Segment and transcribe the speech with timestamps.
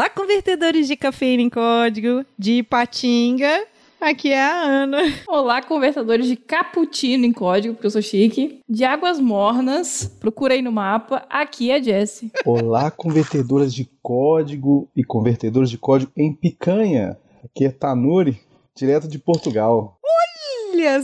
[0.00, 3.66] Olá, convertedores de cafeína em código de Patinga.
[4.00, 4.96] Aqui é a Ana.
[5.28, 8.62] Olá, convertedores de cappuccino em código, porque eu sou chique.
[8.66, 11.26] De águas mornas, procura aí no mapa.
[11.28, 12.32] Aqui é a Jessie.
[12.46, 17.18] Olá, convertedoras de código e convertedores de código em picanha.
[17.44, 18.40] Aqui é Tanuri,
[18.74, 19.98] direto de Portugal.
[20.02, 20.96] Olha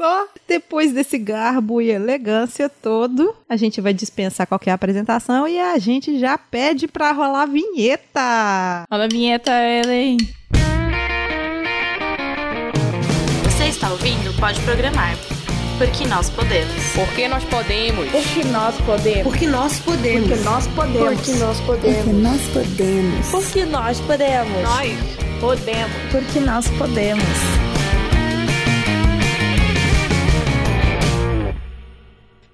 [0.00, 0.26] só!
[0.48, 6.18] Depois desse garbo e elegância todo, a gente vai dispensar qualquer apresentação e a gente
[6.18, 8.86] já pede pra rolar a vinheta.
[8.90, 10.16] Rola a vinheta, Ellen.
[13.44, 15.16] Você está ouvindo Pode Programar.
[15.76, 16.92] Porque nós podemos.
[16.94, 18.10] Porque nós podemos.
[18.10, 19.22] Porque nós podemos.
[19.22, 20.22] Porque nós podemos.
[20.22, 21.16] Porque nós podemos.
[21.16, 22.06] Porque nós podemos.
[22.06, 23.28] Porque nós podemos.
[23.30, 24.62] Porque nós podemos.
[24.62, 25.92] Nós podemos.
[26.10, 27.69] Porque nós podemos.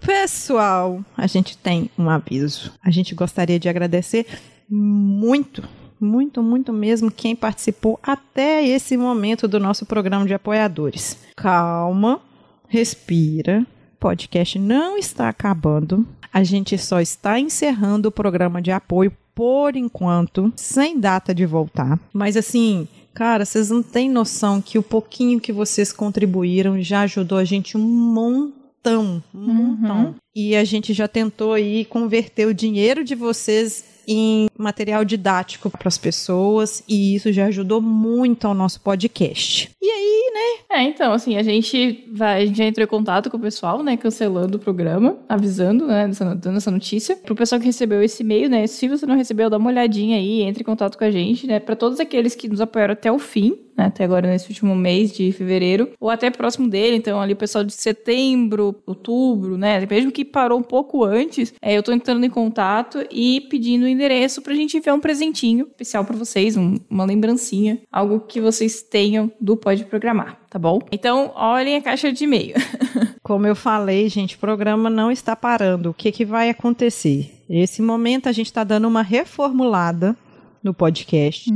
[0.07, 2.73] Pessoal, a gente tem um aviso.
[2.81, 4.25] A gente gostaria de agradecer
[4.71, 5.65] muito,
[6.01, 11.19] muito, muito mesmo quem participou até esse momento do nosso programa de apoiadores.
[11.35, 12.21] Calma,
[12.69, 13.67] respira.
[13.95, 16.07] O podcast não está acabando.
[16.33, 21.99] A gente só está encerrando o programa de apoio por enquanto, sem data de voltar.
[22.13, 27.39] Mas assim, cara, vocês não têm noção que o pouquinho que vocês contribuíram já ajudou
[27.39, 30.15] a gente um montão, um montão.
[30.35, 35.89] E a gente já tentou aí converter o dinheiro de vocês em material didático para
[35.89, 39.71] as pessoas e isso já ajudou muito ao nosso podcast.
[39.81, 40.77] E aí, né?
[40.79, 43.83] É, então, assim, a gente vai, a gente já entrou em contato com o pessoal,
[43.83, 47.17] né, cancelando o programa, avisando, né, dando essa notícia.
[47.17, 50.43] Pro pessoal que recebeu esse e-mail, né, se você não recebeu, dá uma olhadinha aí,
[50.43, 53.19] entre em contato com a gente, né, para todos aqueles que nos apoiaram até o
[53.19, 57.33] fim, né, até agora nesse último mês de fevereiro, ou até próximo dele, então ali
[57.33, 61.93] o pessoal de setembro, outubro, né, mesmo que parou um pouco antes, é, eu tô
[61.93, 66.77] entrando em contato e pedindo endereço pra gente enviar um presentinho especial para vocês, um-
[66.89, 70.79] uma lembrancinha, algo que vocês tenham do Pode Programar, tá bom?
[70.93, 72.55] Então, olhem a caixa de e-mail.
[73.23, 75.91] Como eu falei, gente, o programa não está parando.
[75.91, 77.33] O que, que vai acontecer?
[77.49, 80.17] Nesse momento, a gente está dando uma reformulada
[80.63, 81.51] no podcast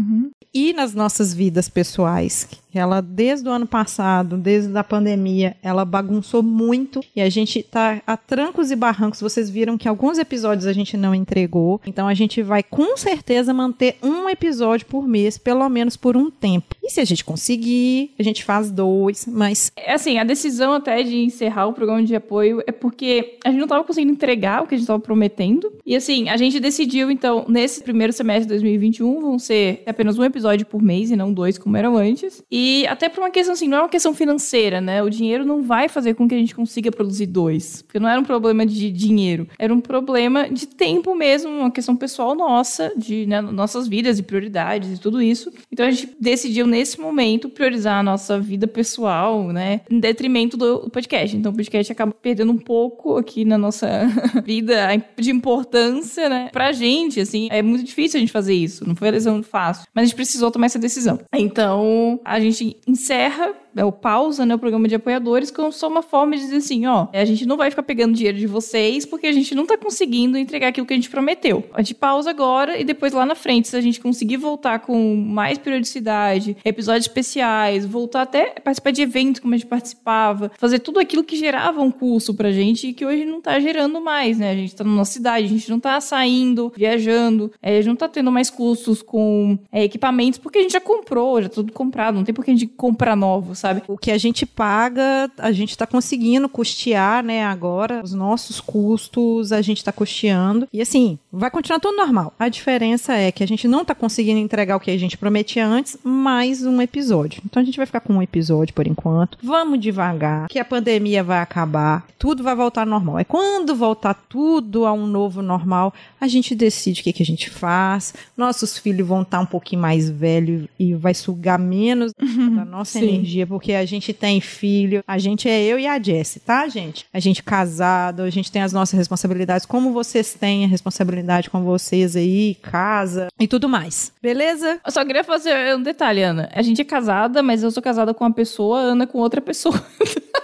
[0.52, 2.48] e nas nossas vidas pessoais.
[2.72, 8.00] Ela, desde o ano passado, desde a pandemia, ela bagunçou muito e a gente tá
[8.06, 9.20] a trancos e barrancos.
[9.20, 11.80] Vocês viram que alguns episódios a gente não entregou.
[11.86, 16.30] Então a gente vai com certeza manter um episódio por mês, pelo menos por um
[16.30, 16.74] tempo.
[16.82, 21.02] E se a gente conseguir, a gente faz dois, mas É assim, a decisão até
[21.02, 24.66] de encerrar o programa de apoio é porque a gente não estava conseguindo entregar o
[24.66, 25.72] que a gente estava prometendo.
[25.84, 30.24] E assim, a gente decidiu, então, nesse primeiro semestre de 2021, vão ser apenas um
[30.24, 32.42] episódio por mês e não dois, como eram antes.
[32.50, 35.02] E até por uma questão assim, não é uma questão financeira, né?
[35.02, 37.82] O dinheiro não vai fazer com que a gente consiga produzir dois.
[37.82, 41.96] Porque não era um problema de dinheiro, era um problema de tempo mesmo, uma questão
[41.96, 45.52] pessoal nossa, de né, nossas vidas e prioridades e tudo isso.
[45.70, 49.80] Então a gente decidiu, nesse momento, priorizar a nossa vida pessoal, né?
[49.90, 51.36] Em detrimento do podcast.
[51.36, 54.06] Então o podcast acaba perdendo um pouco aqui na nossa
[54.44, 54.88] vida
[55.18, 56.48] de importância, né?
[56.52, 58.86] Pra gente, assim, é muito difícil a gente fazer isso.
[58.86, 59.86] Não foi uma decisão fácil.
[59.94, 61.18] Mas a gente precisou tomar essa decisão.
[61.34, 65.88] Então, a gente gente encerra é, o pausa, né, o programa de apoiadores, como só
[65.88, 69.06] uma forma de dizer assim, ó, a gente não vai ficar pegando dinheiro de vocês
[69.06, 71.64] porque a gente não tá conseguindo entregar aquilo que a gente prometeu.
[71.72, 75.16] A gente pausa agora e depois lá na frente, se a gente conseguir voltar com
[75.16, 80.98] mais periodicidade, episódios especiais, voltar até participar de eventos como a gente participava, fazer tudo
[80.98, 84.50] aquilo que gerava um custo pra gente e que hoje não tá gerando mais, né?
[84.50, 87.88] A gente tá na nossa cidade, a gente não tá saindo, viajando, é, a gente
[87.88, 91.56] não tá tendo mais custos com é, equipamentos porque a gente já comprou, já tá
[91.56, 93.82] tudo comprado, não tem por que a gente comprar novo, sabe?
[93.86, 98.00] o que a gente paga, a gente está conseguindo custear, né, agora.
[98.02, 100.66] Os nossos custos a gente está custeando.
[100.72, 102.32] E assim, vai continuar tudo normal.
[102.38, 105.66] A diferença é que a gente não está conseguindo entregar o que a gente prometia
[105.66, 107.42] antes, mais um episódio.
[107.44, 109.38] Então a gente vai ficar com um episódio por enquanto.
[109.42, 113.18] Vamos devagar, que a pandemia vai acabar, tudo vai voltar ao normal.
[113.18, 117.26] É quando voltar tudo a um novo normal, a gente decide o que, que a
[117.26, 118.14] gente faz.
[118.36, 123.08] Nossos filhos vão estar um pouquinho mais velhos e vai sugar menos da nossa Sim.
[123.08, 127.04] energia, porque a gente tem filho, a gente é eu e a Jessie, tá, gente?
[127.12, 131.62] A gente casado, a gente tem as nossas responsabilidades, como vocês têm a responsabilidade com
[131.64, 134.12] vocês aí, casa e tudo mais.
[134.22, 134.80] Beleza?
[134.86, 136.48] Eu só queria fazer um detalhe, Ana.
[136.54, 139.74] A gente é casada, mas eu sou casada com uma pessoa, Ana com outra pessoa.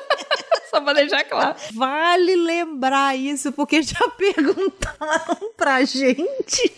[0.76, 1.56] só pra deixar claro.
[1.72, 6.72] Vale lembrar isso, porque já perguntaram pra gente.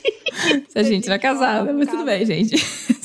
[0.69, 2.57] Se a gente não é casada, mas tudo bem, gente.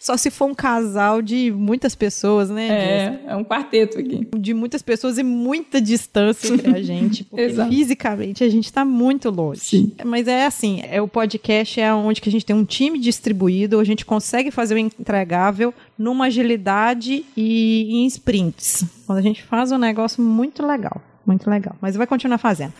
[0.00, 2.68] Só se for um casal de muitas pessoas, né?
[2.68, 4.26] É, é um quarteto aqui.
[4.36, 7.22] De muitas pessoas e muita distância entre a gente.
[7.30, 7.70] Porque Exato.
[7.70, 9.60] fisicamente a gente tá muito longe.
[9.60, 9.92] Sim.
[10.04, 13.78] Mas é assim, é o podcast é onde que a gente tem um time distribuído,
[13.78, 18.84] a gente consegue fazer o entregável numa agilidade e em sprints.
[19.06, 21.76] Quando a gente faz um negócio muito legal, muito legal.
[21.80, 22.72] Mas vai continuar fazendo.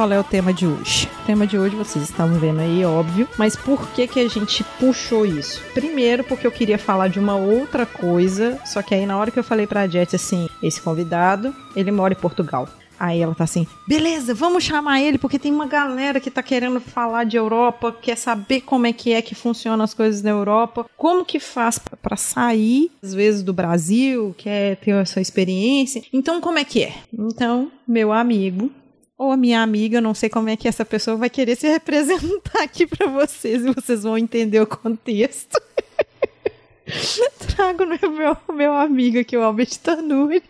[0.00, 1.06] Qual é o tema de hoje?
[1.22, 3.28] O tema de hoje vocês estavam vendo aí, óbvio.
[3.36, 5.62] Mas por que que a gente puxou isso?
[5.74, 9.38] Primeiro, porque eu queria falar de uma outra coisa, só que aí na hora que
[9.38, 12.66] eu falei pra Jet assim, esse convidado, ele mora em Portugal.
[12.98, 16.80] Aí ela tá assim, beleza, vamos chamar ele, porque tem uma galera que tá querendo
[16.80, 20.86] falar de Europa, quer saber como é que é que funcionam as coisas na Europa,
[20.96, 26.02] como que faz pra sair, às vezes, do Brasil, quer ter essa experiência.
[26.10, 26.94] Então, como é que é?
[27.12, 28.70] Então, meu amigo,
[29.20, 31.68] ou a minha amiga, eu não sei como é que essa pessoa vai querer se
[31.68, 35.60] representar aqui pra vocês e vocês vão entender o contexto.
[37.54, 40.42] Trago né, meu, meu amigo aqui, o Albert Tanuri.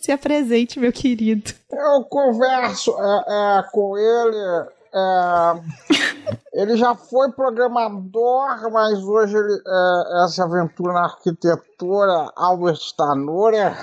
[0.00, 1.52] Se apresente, meu querido.
[1.70, 4.66] Eu converso é, é, com ele.
[4.94, 13.76] é, ele já foi programador, mas hoje ele é, essa aventura na arquitetura, Albert Tanura.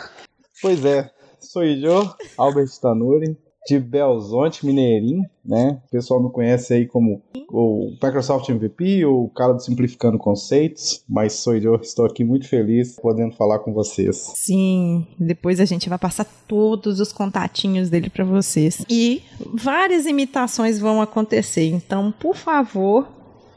[0.60, 3.38] Pois é, sou eu, Albert Tanuri,
[3.68, 5.80] de Belzonte, Mineirinho, né?
[5.88, 11.04] O pessoal me conhece aí como o Microsoft MVP ou o cara do Simplificando Conceitos,
[11.08, 14.32] mas sou eu, estou aqui muito feliz podendo falar com vocês.
[14.36, 18.84] Sim, depois a gente vai passar todos os contatinhos dele pra vocês.
[18.90, 19.24] E
[19.54, 23.08] várias imitações vão acontecer, então, por favor,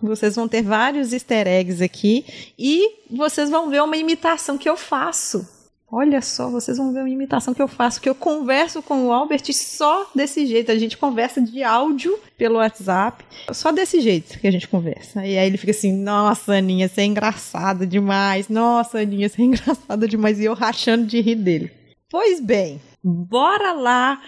[0.00, 2.24] vocês vão ter vários easter eggs aqui
[2.58, 5.55] e vocês vão ver uma imitação que eu faço.
[5.90, 9.12] Olha só, vocês vão ver uma imitação que eu faço, que eu converso com o
[9.12, 10.72] Albert só desse jeito.
[10.72, 15.24] A gente conversa de áudio pelo WhatsApp, só desse jeito que a gente conversa.
[15.24, 18.48] E aí ele fica assim: Nossa, Aninha, você é engraçada demais.
[18.48, 20.40] Nossa, Aninha, você é engraçada demais.
[20.40, 21.70] E eu rachando de rir dele.
[22.10, 24.20] Pois bem, bora lá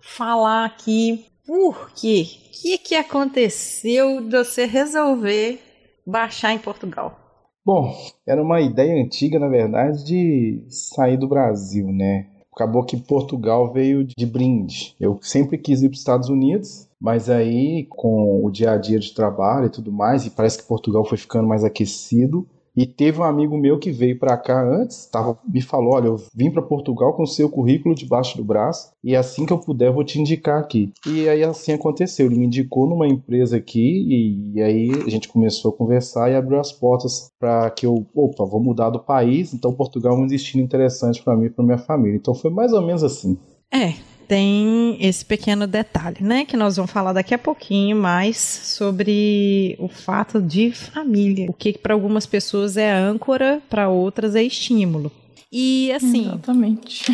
[0.00, 2.26] falar aqui por quê?
[2.46, 5.60] O que, que aconteceu de você resolver
[6.06, 7.21] baixar em Portugal?
[7.64, 7.94] Bom,
[8.26, 12.26] era uma ideia antiga, na verdade, de sair do Brasil, né?
[12.52, 14.96] Acabou que Portugal veio de brinde.
[15.00, 18.98] Eu sempre quis ir para os Estados Unidos, mas aí, com o dia a dia
[18.98, 22.46] de trabalho e tudo mais, e parece que Portugal foi ficando mais aquecido.
[22.76, 26.16] E teve um amigo meu que veio para cá antes, tava, me falou: Olha, eu
[26.34, 29.88] vim para Portugal com o seu currículo debaixo do braço, e assim que eu puder,
[29.88, 30.90] eu vou te indicar aqui.
[31.06, 32.26] E aí assim aconteceu.
[32.26, 36.34] Ele me indicou numa empresa aqui, e, e aí a gente começou a conversar e
[36.34, 40.26] abriu as portas para que eu, opa, vou mudar do país, então Portugal é um
[40.26, 42.16] destino interessante para mim e para minha família.
[42.16, 43.36] Então foi mais ou menos assim.
[43.70, 43.94] É,
[44.28, 46.44] tem esse pequeno detalhe, né?
[46.44, 51.46] Que nós vamos falar daqui a pouquinho mais sobre o fato de família.
[51.48, 55.10] O que para algumas pessoas é âncora, para outras é estímulo.
[55.50, 56.28] E assim.
[56.28, 57.04] Exatamente.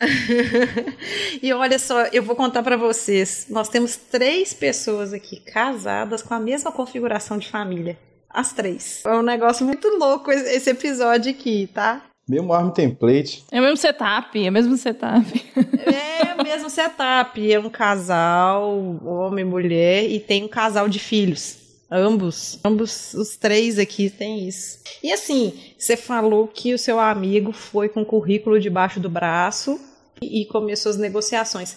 [1.42, 3.46] e olha só, eu vou contar para vocês.
[3.50, 7.98] Nós temos três pessoas aqui casadas com a mesma configuração de família.
[8.30, 9.02] As três.
[9.04, 12.02] É um negócio muito louco esse episódio aqui, tá?
[12.28, 13.44] Mesmo arm template.
[13.50, 15.44] É o mesmo setup, é o mesmo setup.
[15.56, 17.52] É o mesmo setup.
[17.52, 21.58] É um casal, homem e mulher, e tem um casal de filhos.
[21.90, 24.80] Ambos, ambos os três aqui têm isso.
[25.02, 29.78] E assim, você falou que o seu amigo foi com o currículo debaixo do braço
[30.20, 31.76] e e começou as negociações.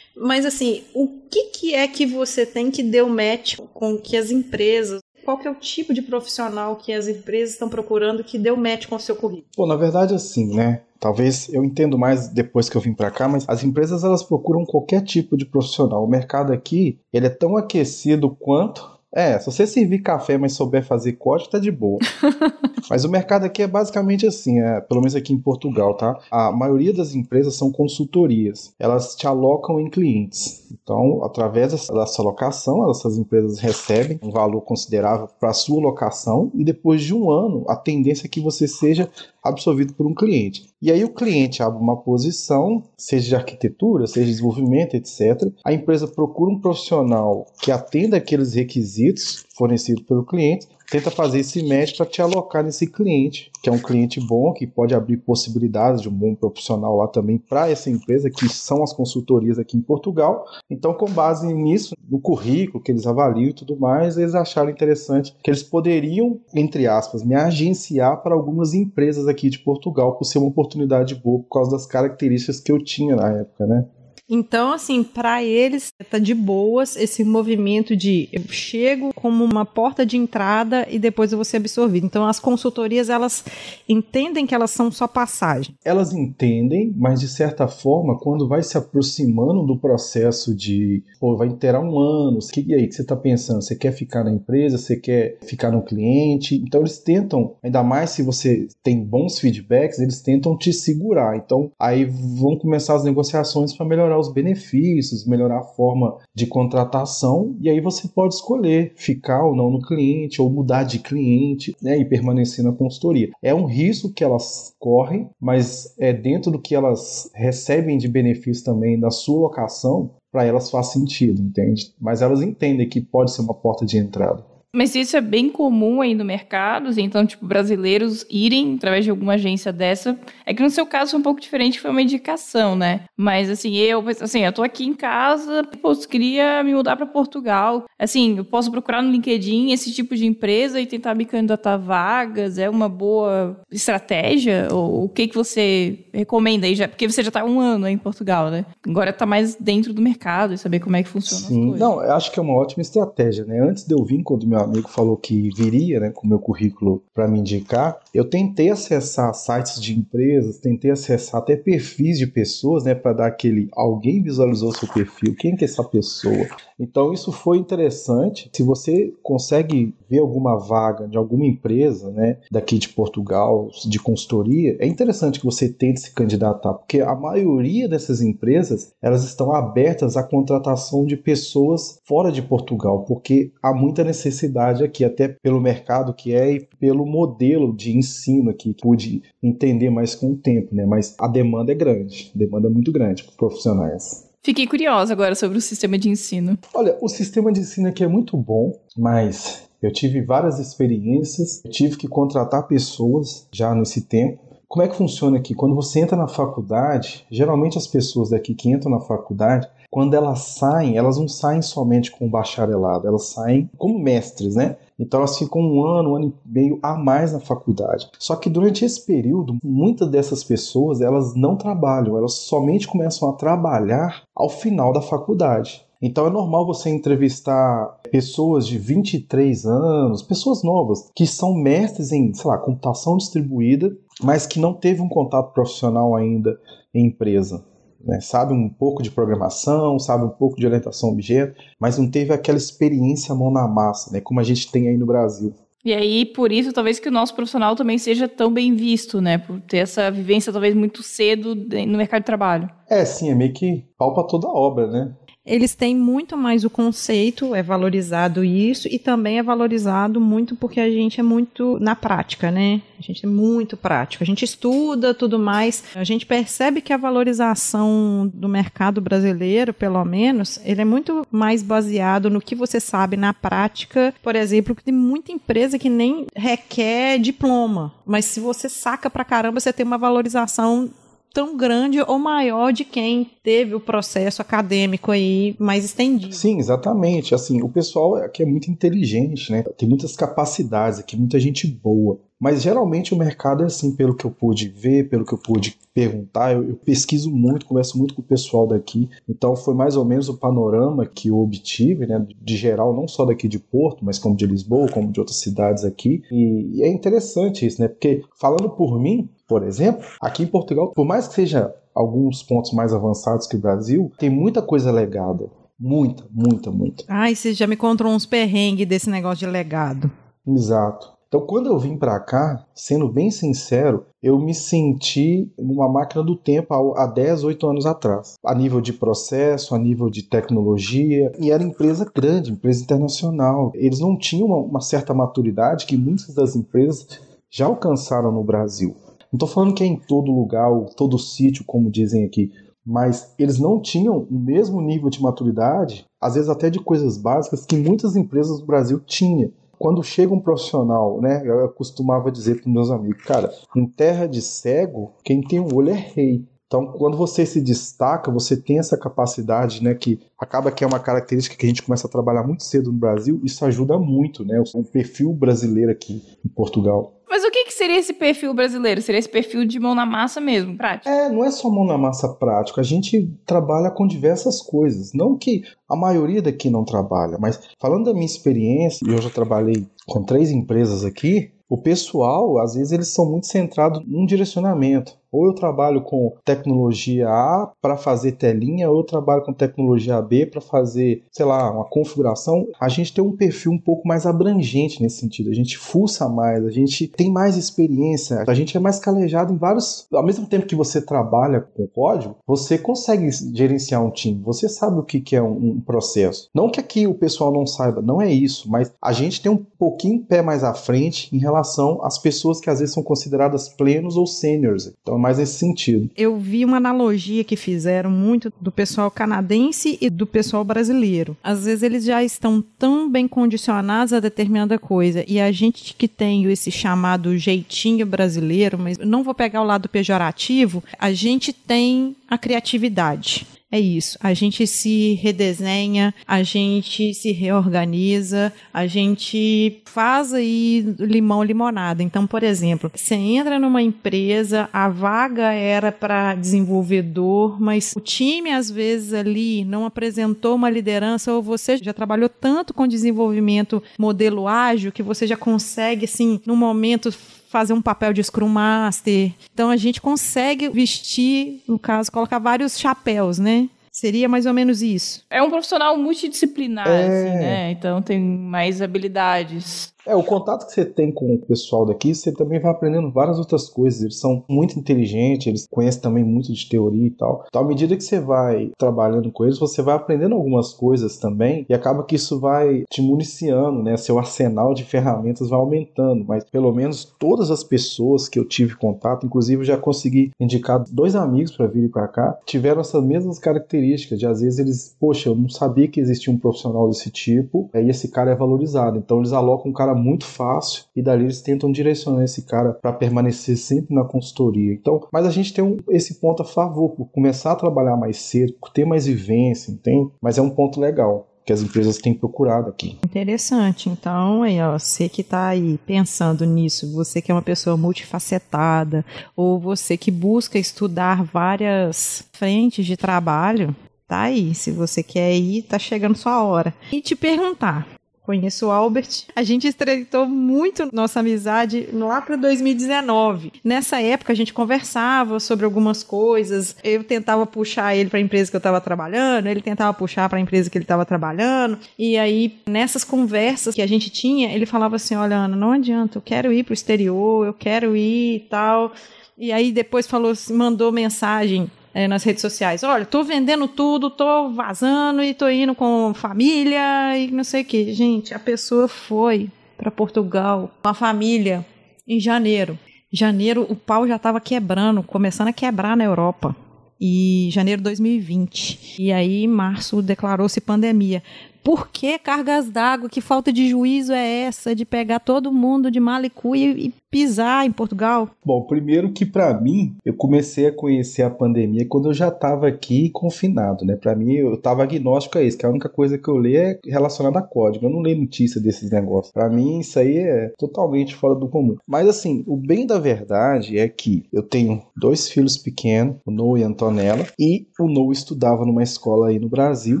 [0.14, 4.30] Mas assim, o que, que é que você tem que deu match com que as
[4.30, 8.56] empresas, qual que é o tipo de profissional que as empresas estão procurando que deu
[8.56, 9.46] match com o seu currículo?
[9.54, 10.82] Pô, na verdade, assim, né?
[11.00, 14.64] Talvez eu entendo mais depois que eu vim para cá, mas as empresas elas procuram
[14.64, 16.04] qualquer tipo de profissional.
[16.04, 20.84] O mercado aqui ele é tão aquecido quanto é, se você servir café, mas souber
[20.84, 21.98] fazer código, tá de boa.
[22.88, 26.18] mas o mercado aqui é basicamente assim, é, pelo menos aqui em Portugal, tá?
[26.30, 28.72] A maioria das empresas são consultorias.
[28.78, 30.62] Elas te alocam em clientes.
[30.72, 36.50] Então, através dessa- dessa alocação, essas empresas recebem um valor considerável para a sua locação
[36.54, 39.08] e depois de um ano, a tendência é que você seja
[39.42, 40.66] absorvido por um cliente.
[40.80, 45.52] E aí o cliente abre uma posição, seja de arquitetura, seja de desenvolvimento, etc.
[45.64, 51.40] A empresa procura um profissional que atenda aqueles requisitos requisitos fornecidos pelo cliente, tenta fazer
[51.40, 55.16] esse match para te alocar nesse cliente, que é um cliente bom, que pode abrir
[55.18, 59.76] possibilidades de um bom profissional lá também para essa empresa, que são as consultorias aqui
[59.76, 60.44] em Portugal.
[60.70, 65.34] Então, com base nisso, no currículo que eles avaliam e tudo mais, eles acharam interessante
[65.42, 70.38] que eles poderiam, entre aspas, me agenciar para algumas empresas aqui de Portugal, por ser
[70.38, 73.86] uma oportunidade boa, por causa das características que eu tinha na época, né?
[74.34, 80.06] Então, assim, para eles tá de boas esse movimento de eu chego como uma porta
[80.06, 82.06] de entrada e depois eu vou ser absorvido.
[82.06, 83.44] Então, as consultorias elas
[83.86, 85.74] entendem que elas são só passagem.
[85.84, 91.48] Elas entendem, mas de certa forma, quando vai se aproximando do processo de, pô, vai
[91.48, 93.60] interar um ano, que e aí que você está pensando?
[93.60, 94.78] Você quer ficar na empresa?
[94.78, 96.56] Você quer ficar no cliente?
[96.56, 101.36] Então, eles tentam, ainda mais se você tem bons feedbacks, eles tentam te segurar.
[101.36, 107.56] Então, aí vão começar as negociações para melhorar os benefícios, melhorar a forma de contratação,
[107.60, 111.98] e aí você pode escolher ficar ou não no cliente, ou mudar de cliente, né,
[111.98, 113.30] e permanecer na consultoria.
[113.42, 118.64] É um risco que elas correm, mas é dentro do que elas recebem de benefício
[118.64, 121.92] também da sua locação, para elas faz sentido, entende?
[122.00, 124.51] Mas elas entendem que pode ser uma porta de entrada.
[124.74, 129.34] Mas isso é bem comum aí no mercado, então, tipo, brasileiros irem através de alguma
[129.34, 130.18] agência dessa.
[130.46, 133.02] É que no seu caso foi um pouco diferente, foi uma indicação, né?
[133.14, 137.84] Mas, assim, eu, assim, eu tô aqui em casa, pô, queria me mudar para Portugal.
[137.98, 141.76] Assim, eu posso procurar no LinkedIn esse tipo de empresa e tentar me candidatar a
[141.76, 142.56] vagas?
[142.56, 144.68] É uma boa estratégia?
[144.72, 146.74] Ou o que, que você recomenda aí?
[146.74, 148.64] Já, porque você já tá um ano aí em Portugal, né?
[148.88, 151.58] Agora tá mais dentro do mercado e saber como é que funciona Sim.
[151.58, 151.80] as coisas.
[151.80, 153.60] Não, eu acho que é uma ótima estratégia, né?
[153.60, 157.02] Antes de eu vir, quando meu amigo falou que viria, né, com o meu currículo
[157.14, 162.84] para me indicar, eu tentei acessar sites de empresas, tentei acessar até perfis de pessoas,
[162.84, 166.46] né, para dar aquele alguém visualizou seu perfil, quem que é essa pessoa?
[166.78, 168.50] Então isso foi interessante.
[168.52, 174.76] Se você consegue ver alguma vaga de alguma empresa, né, daqui de Portugal, de consultoria,
[174.80, 180.16] é interessante que você tente se candidatar, porque a maioria dessas empresas, elas estão abertas
[180.16, 186.12] à contratação de pessoas fora de Portugal, porque há muita necessidade aqui, até pelo mercado
[186.12, 190.74] que é e pelo modelo de ensino aqui, que pude entender mais com o tempo,
[190.74, 190.84] né?
[190.84, 194.28] Mas a demanda é grande, a demanda é muito grande para profissionais.
[194.44, 196.58] Fiquei curiosa agora sobre o sistema de ensino.
[196.74, 201.70] Olha, o sistema de ensino aqui é muito bom, mas eu tive várias experiências, eu
[201.70, 204.40] tive que contratar pessoas já nesse tempo.
[204.66, 205.54] Como é que funciona aqui?
[205.54, 210.38] Quando você entra na faculdade, geralmente as pessoas daqui que entram na faculdade, quando elas
[210.38, 214.78] saem, elas não saem somente com bacharelado, elas saem como mestres, né?
[214.98, 218.08] Então elas ficam um ano, um ano e meio a mais na faculdade.
[218.18, 223.34] Só que durante esse período, muitas dessas pessoas elas não trabalham, elas somente começam a
[223.34, 225.84] trabalhar ao final da faculdade.
[226.00, 232.32] Então é normal você entrevistar pessoas de 23 anos, pessoas novas, que são mestres em,
[232.32, 236.58] sei lá, computação distribuída, mas que não teve um contato profissional ainda
[236.94, 237.62] em empresa.
[238.04, 238.20] Né?
[238.20, 242.32] Sabe um pouco de programação, sabe um pouco de orientação a objeto, mas não teve
[242.32, 244.20] aquela experiência mão na massa, né?
[244.20, 245.54] como a gente tem aí no Brasil.
[245.84, 249.38] E aí, por isso, talvez que o nosso profissional também seja tão bem visto, né?
[249.38, 252.70] Por ter essa vivência talvez muito cedo no mercado de trabalho.
[252.88, 255.12] É, sim, é meio que pau pra toda obra, né?
[255.44, 260.78] Eles têm muito mais o conceito, é valorizado isso, e também é valorizado muito porque
[260.78, 262.80] a gente é muito na prática, né?
[262.96, 264.22] A gente é muito prático.
[264.22, 265.82] A gente estuda tudo mais.
[265.96, 271.64] A gente percebe que a valorização do mercado brasileiro, pelo menos, ele é muito mais
[271.64, 274.14] baseado no que você sabe na prática.
[274.22, 279.58] Por exemplo, tem muita empresa que nem requer diploma, mas se você saca pra caramba,
[279.58, 280.88] você tem uma valorização
[281.32, 286.34] tão grande ou maior de quem teve o processo acadêmico aí mais estendido.
[286.34, 287.34] Sim, exatamente.
[287.34, 289.62] Assim, o pessoal aqui é muito inteligente, né?
[289.76, 292.20] Tem muitas capacidades aqui, muita gente boa.
[292.42, 295.78] Mas geralmente o mercado é assim, pelo que eu pude ver, pelo que eu pude
[295.94, 299.08] perguntar, eu, eu, pesquiso muito, converso muito com o pessoal daqui.
[299.28, 303.24] Então foi mais ou menos o panorama que eu obtive, né, de geral, não só
[303.24, 306.24] daqui de Porto, mas como de Lisboa, como de outras cidades aqui.
[306.32, 307.86] E, e é interessante isso, né?
[307.86, 312.72] Porque falando por mim, por exemplo, aqui em Portugal, por mais que seja alguns pontos
[312.72, 315.50] mais avançados que o Brasil, tem muita coisa legada.
[315.78, 317.04] Muita, muita, muita.
[317.06, 320.10] Ai, você já me contou uns perrengues desse negócio de legado.
[320.46, 321.12] Exato.
[321.28, 326.34] Então, quando eu vim para cá, sendo bem sincero, eu me senti numa máquina do
[326.34, 328.36] tempo há 10, 8 anos atrás.
[328.42, 331.30] A nível de processo, a nível de tecnologia.
[331.38, 333.70] E era empresa grande, empresa internacional.
[333.74, 338.96] Eles não tinham uma, uma certa maturidade que muitas das empresas já alcançaram no Brasil.
[339.32, 342.52] Não estou falando que é em todo lugar, todo sítio, como dizem aqui.
[342.84, 347.64] mas eles não tinham o mesmo nível de maturidade, às vezes até de coisas básicas,
[347.64, 349.52] que muitas empresas do Brasil tinham.
[349.78, 354.40] Quando chega um profissional, né, eu costumava dizer para meus amigos, cara, em terra de
[354.40, 356.44] cego, quem tem um olho é rei.
[356.66, 361.00] Então, quando você se destaca, você tem essa capacidade, né, que acaba que é uma
[361.00, 364.62] característica que a gente começa a trabalhar muito cedo no Brasil, isso ajuda muito, né,
[364.74, 367.12] o perfil brasileiro aqui em Portugal.
[367.32, 369.00] Mas o que, que seria esse perfil brasileiro?
[369.00, 371.08] Seria esse perfil de mão na massa mesmo, prático?
[371.08, 375.14] É, não é só mão na massa prático, a gente trabalha com diversas coisas.
[375.14, 379.30] Não que a maioria daqui não trabalha, mas falando da minha experiência, e eu já
[379.30, 385.16] trabalhei com três empresas aqui, o pessoal, às vezes, eles são muito centrados num direcionamento.
[385.32, 390.46] Ou eu trabalho com tecnologia A para fazer telinha, ou eu trabalho com tecnologia B
[390.46, 392.68] para fazer, sei lá, uma configuração.
[392.78, 395.50] A gente tem um perfil um pouco mais abrangente nesse sentido.
[395.50, 399.56] A gente fuça mais, a gente tem mais experiência, a gente é mais calejado em
[399.56, 400.06] vários.
[400.12, 404.98] Ao mesmo tempo que você trabalha com código, você consegue gerenciar um time, você sabe
[404.98, 406.48] o que é um processo.
[406.54, 409.56] Não que aqui o pessoal não saiba, não é isso, mas a gente tem um
[409.56, 414.16] pouquinho pé mais à frente em relação às pessoas que às vezes são consideradas plenos
[414.16, 414.92] ou seniors.
[415.00, 416.10] Então, mais nesse sentido.
[416.16, 421.36] Eu vi uma analogia que fizeram muito do pessoal canadense e do pessoal brasileiro.
[421.42, 426.08] Às vezes eles já estão tão bem condicionados a determinada coisa e a gente que
[426.08, 432.16] tem esse chamado jeitinho brasileiro, mas não vou pegar o lado pejorativo, a gente tem
[432.28, 433.46] a criatividade.
[433.72, 434.18] É isso.
[434.20, 442.02] A gente se redesenha, a gente se reorganiza, a gente faz aí limão limonada.
[442.02, 448.50] Então, por exemplo, você entra numa empresa, a vaga era para desenvolvedor, mas o time
[448.50, 454.46] às vezes ali não apresentou uma liderança ou você já trabalhou tanto com desenvolvimento modelo
[454.46, 457.10] ágil que você já consegue assim, no momento
[457.52, 459.30] fazer um papel de Scrum Master.
[459.52, 463.68] Então a gente consegue vestir, no caso, colocar vários chapéus, né?
[463.92, 465.22] Seria mais ou menos isso.
[465.28, 467.06] É um profissional multidisciplinar, é...
[467.06, 467.70] assim, né?
[467.72, 469.91] Então tem mais habilidades.
[470.04, 473.38] É, o contato que você tem com o pessoal daqui, você também vai aprendendo várias
[473.38, 474.02] outras coisas.
[474.02, 477.44] Eles são muito inteligentes, eles conhecem também muito de teoria e tal.
[477.46, 481.64] Então, à medida que você vai trabalhando com eles, você vai aprendendo algumas coisas também
[481.68, 483.96] e acaba que isso vai te municiando, né?
[483.96, 486.24] Seu arsenal de ferramentas vai aumentando.
[486.26, 491.14] Mas pelo menos todas as pessoas que eu tive contato, inclusive já consegui indicar dois
[491.14, 494.18] amigos para virem para cá, tiveram essas mesmas características.
[494.18, 497.88] De às vezes eles, poxa, eu não sabia que existia um profissional desse tipo, e
[497.88, 498.98] esse cara é valorizado.
[498.98, 502.72] Então eles alocam um cara cara muito fácil e dali eles tentam direcionar esse cara
[502.72, 504.72] para permanecer sempre na consultoria.
[504.72, 508.16] Então, mas a gente tem um, esse ponto a favor, por começar a trabalhar mais
[508.18, 510.10] cedo, ter mais vivência, entende?
[510.20, 512.96] Mas é um ponto legal que as empresas têm procurado aqui.
[513.04, 513.88] Interessante.
[513.88, 519.04] Então, aí, ó, você que está aí pensando nisso, você que é uma pessoa multifacetada,
[519.36, 523.74] ou você que busca estudar várias frentes de trabalho,
[524.06, 524.54] tá aí.
[524.54, 526.72] Se você quer ir, tá chegando sua hora.
[526.92, 527.88] E te perguntar,
[528.24, 529.24] Conheço o Albert.
[529.34, 533.52] A gente estreitou muito nossa amizade lá para 2019.
[533.64, 536.76] Nessa época a gente conversava sobre algumas coisas.
[536.84, 540.38] Eu tentava puxar ele para a empresa que eu estava trabalhando, ele tentava puxar para
[540.38, 541.78] a empresa que ele estava trabalhando.
[541.98, 546.18] E aí nessas conversas que a gente tinha, ele falava assim: "Olha, Ana, não adianta,
[546.18, 548.92] eu quero ir para o exterior, eu quero ir e tal".
[549.36, 552.82] E aí depois falou, mandou mensagem é, nas redes sociais.
[552.82, 557.64] Olha, tô vendendo tudo, tô vazando e tô indo com família e não sei o
[557.64, 557.92] que.
[557.92, 561.64] Gente, a pessoa foi para Portugal com a família
[562.06, 562.78] em janeiro.
[563.12, 566.56] Janeiro o pau já estava quebrando, começando a quebrar na Europa.
[567.04, 569.02] E janeiro de 2020.
[569.02, 571.20] E aí, março, declarou-se pandemia.
[571.62, 573.08] Por que cargas d'água?
[573.08, 577.66] Que falta de juízo é essa de pegar todo mundo de malicu e, e pisar
[577.66, 578.30] em Portugal?
[578.42, 582.66] Bom, primeiro que para mim, eu comecei a conhecer a pandemia quando eu já estava
[582.66, 583.94] aqui confinado, né?
[583.94, 586.78] Para mim, eu estava agnóstico a isso, que a única coisa que eu leio é
[586.86, 587.84] relacionada a código.
[587.84, 589.30] Eu não leio notícia desses negócios.
[589.30, 591.76] Para mim, isso aí é totalmente fora do comum.
[591.86, 596.60] Mas assim, o bem da verdade é que eu tenho dois filhos pequenos, o Noah
[596.60, 600.00] e a Antonella, e o Noah estudava numa escola aí no Brasil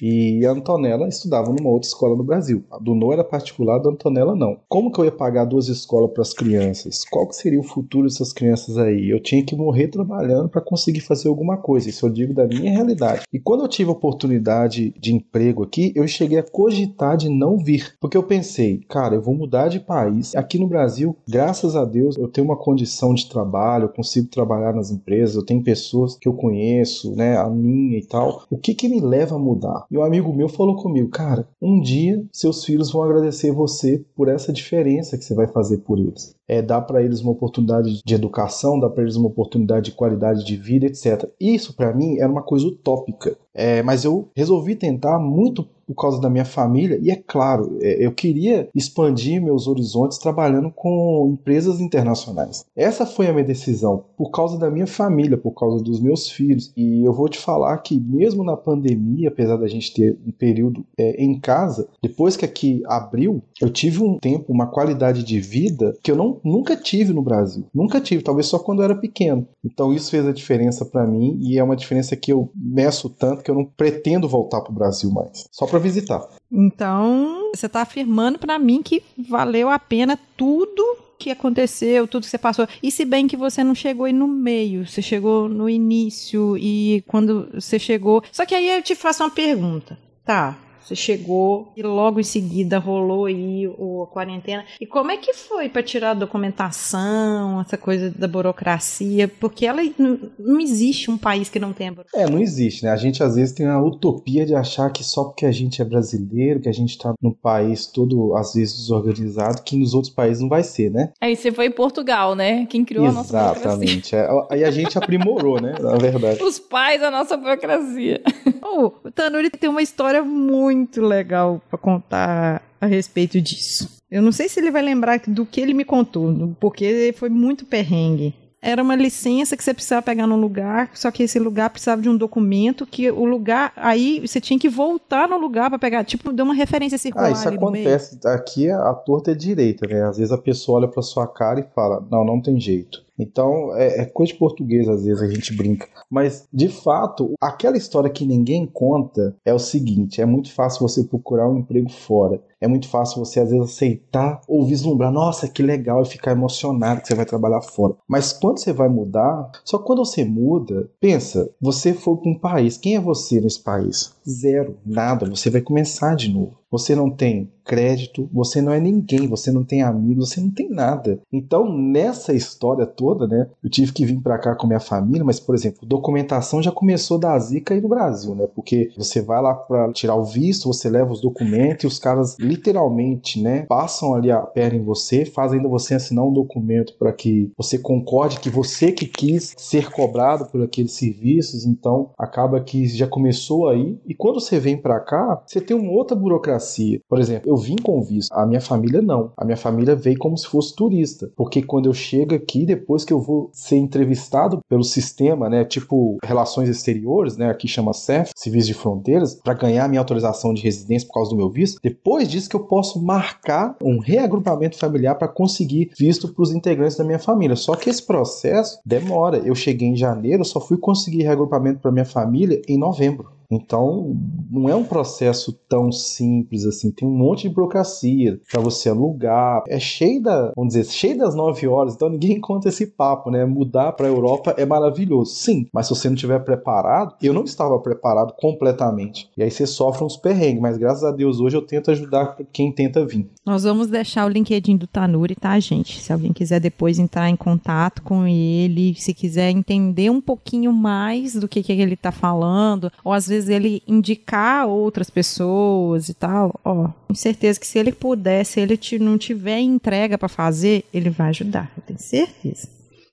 [0.00, 2.62] e a Antonella estudava numa outra escola no Brasil.
[2.70, 4.58] A do Noah era particular, da Antonella não.
[4.68, 6.81] Como que eu ia pagar duas escolas para as crianças?
[6.82, 7.04] Crianças.
[7.08, 9.08] Qual que seria o futuro dessas crianças aí?
[9.08, 11.88] Eu tinha que morrer trabalhando para conseguir fazer alguma coisa.
[11.88, 13.22] Isso eu digo da minha realidade.
[13.32, 17.58] E quando eu tive a oportunidade de emprego aqui, eu cheguei a cogitar de não
[17.58, 20.34] vir, porque eu pensei, cara, eu vou mudar de país.
[20.34, 24.72] Aqui no Brasil, graças a Deus, eu tenho uma condição de trabalho, eu consigo trabalhar
[24.74, 28.44] nas empresas, eu tenho pessoas que eu conheço, né, a minha e tal.
[28.50, 29.86] O que que me leva a mudar?
[29.90, 34.28] E um amigo meu falou comigo, cara, um dia seus filhos vão agradecer você por
[34.28, 36.34] essa diferença que você vai fazer por eles.
[36.48, 40.42] É dá para eles uma oportunidade de educação, dá para eles uma oportunidade de qualidade
[40.42, 41.28] de vida, etc.
[41.38, 43.36] Isso para mim era uma coisa utópica.
[43.52, 48.04] É, mas eu resolvi tentar muito por causa da minha família e é claro, é,
[48.04, 52.64] eu queria expandir meus horizontes trabalhando com empresas internacionais.
[52.76, 56.72] Essa foi a minha decisão por causa da minha família, por causa dos meus filhos.
[56.76, 60.84] E eu vou te falar que mesmo na pandemia, apesar da gente ter um período
[60.98, 65.96] é, em casa, depois que aqui abriu, eu tive um tempo, uma qualidade de vida
[66.02, 67.64] que eu não, nunca tive no Brasil.
[67.74, 69.46] Nunca tive, talvez só quando eu era pequeno.
[69.64, 73.42] Então isso fez a diferença para mim e é uma diferença que eu meço tanto
[73.42, 75.46] que eu não pretendo voltar para o Brasil mais.
[75.50, 76.28] Só para visitar.
[76.50, 82.28] Então, você está afirmando para mim que valeu a pena tudo que aconteceu, tudo que
[82.28, 82.68] você passou.
[82.82, 87.02] E se bem que você não chegou aí no meio, você chegou no início e
[87.06, 88.22] quando você chegou.
[88.30, 89.98] Só que aí eu te faço uma pergunta.
[90.26, 94.64] Tá, você chegou e logo em seguida rolou aí o, a quarentena.
[94.80, 99.28] E como é que foi para tirar a documentação, essa coisa da burocracia?
[99.28, 102.26] Porque ela não, existe um país que não tenha burocracia.
[102.26, 102.90] É, não existe, né?
[102.90, 105.84] A gente às vezes tem a utopia de achar que só porque a gente é
[105.84, 110.42] brasileiro, que a gente tá num país todo às vezes desorganizado, que nos outros países
[110.42, 111.12] não vai ser, né?
[111.20, 112.66] Aí você foi em Portugal, né?
[112.66, 113.70] Quem criou a nossa burocracia.
[113.70, 114.16] Exatamente.
[114.16, 115.74] É, aí a gente aprimorou, né?
[115.80, 116.42] Na verdade.
[116.42, 118.20] Os pais da nossa burocracia.
[118.64, 123.88] Oh, o Tanuri tem uma história muito legal para contar a respeito disso.
[124.10, 127.64] Eu não sei se ele vai lembrar do que ele me contou, porque foi muito
[127.64, 128.34] perrengue.
[128.64, 132.08] Era uma licença que você precisava pegar num lugar, só que esse lugar precisava de
[132.08, 133.72] um documento que o lugar.
[133.74, 136.04] Aí você tinha que voltar no lugar para pegar.
[136.04, 137.26] Tipo, deu uma referência circular.
[137.26, 138.20] Ah, isso acontece.
[138.24, 140.04] Aqui a torta é direita, né?
[140.04, 143.04] Às vezes a pessoa olha pra sua cara e fala: Não, não tem jeito.
[143.22, 145.88] Então, é, é coisa de português, às vezes a gente brinca.
[146.10, 151.04] Mas, de fato, aquela história que ninguém conta é o seguinte: é muito fácil você
[151.04, 152.40] procurar um emprego fora.
[152.60, 157.00] É muito fácil você, às vezes, aceitar ou vislumbrar, nossa, que legal, e ficar emocionado
[157.00, 157.96] que você vai trabalhar fora.
[158.06, 162.78] Mas quando você vai mudar, só quando você muda, pensa, você foi para um país,
[162.78, 164.12] quem é você nesse país?
[164.28, 166.61] Zero, nada, você vai começar de novo.
[166.72, 170.68] Você não tem crédito, você não é ninguém, você não tem amigos, você não tem
[170.68, 171.20] nada.
[171.32, 175.38] Então, nessa história toda, né, eu tive que vir para cá com minha família, mas,
[175.38, 178.48] por exemplo, documentação já começou da zica aí no Brasil, né?
[178.54, 182.36] Porque você vai lá para tirar o visto, você leva os documentos e os caras
[182.38, 187.12] literalmente, né, passam ali a perna em você, fazem ainda você assinar um documento para
[187.12, 192.86] que você concorde que você que quis ser cobrado por aqueles serviços, então acaba que
[192.86, 193.98] já começou aí.
[194.06, 196.61] E quando você vem para cá, você tem uma outra burocracia.
[197.08, 199.32] Por exemplo, eu vim com visto, a minha família não.
[199.36, 203.12] A minha família veio como se fosse turista, porque quando eu chego aqui, depois que
[203.12, 208.68] eu vou ser entrevistado pelo sistema, né, tipo relações exteriores, né, aqui chama CEF, Serviço
[208.68, 212.48] de Fronteiras, para ganhar minha autorização de residência por causa do meu visto, depois disso
[212.48, 217.18] que eu posso marcar um reagrupamento familiar para conseguir visto para os integrantes da minha
[217.18, 217.56] família.
[217.56, 219.38] Só que esse processo demora.
[219.38, 223.30] Eu cheguei em janeiro, só fui conseguir reagrupamento para minha família em novembro.
[223.54, 224.16] Então,
[224.50, 226.90] não é um processo tão simples assim.
[226.90, 229.62] Tem um monte de burocracia para você alugar.
[229.68, 231.94] É cheio da, vamos dizer, cheio das nove horas.
[231.94, 233.44] Então, ninguém conta esse papo, né?
[233.44, 235.66] Mudar para a Europa é maravilhoso, sim.
[235.72, 239.28] Mas se você não estiver preparado, eu não estava preparado completamente.
[239.36, 240.62] E aí você sofre uns perrengues.
[240.62, 243.28] Mas graças a Deus hoje eu tento ajudar quem tenta vir.
[243.44, 246.00] Nós vamos deixar o LinkedIn do Tanuri, tá, gente?
[246.00, 251.34] Se alguém quiser depois entrar em contato com ele, se quiser entender um pouquinho mais
[251.34, 256.58] do que, que ele tá falando, ou às vezes ele indicar outras pessoas e tal,
[256.64, 260.84] ó, com certeza que se ele puder, se ele te- não tiver entrega pra fazer,
[260.92, 262.68] ele vai ajudar, eu tenho certeza.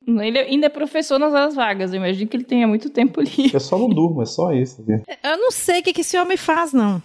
[0.07, 1.91] Ele ainda é professor nas horas vagas.
[1.93, 3.51] Eu imagino que ele tenha muito tempo livre.
[3.53, 4.83] Eu só não durmo, é só isso.
[4.87, 5.03] Né?
[5.23, 6.99] Eu não sei o que, que esse homem faz, não.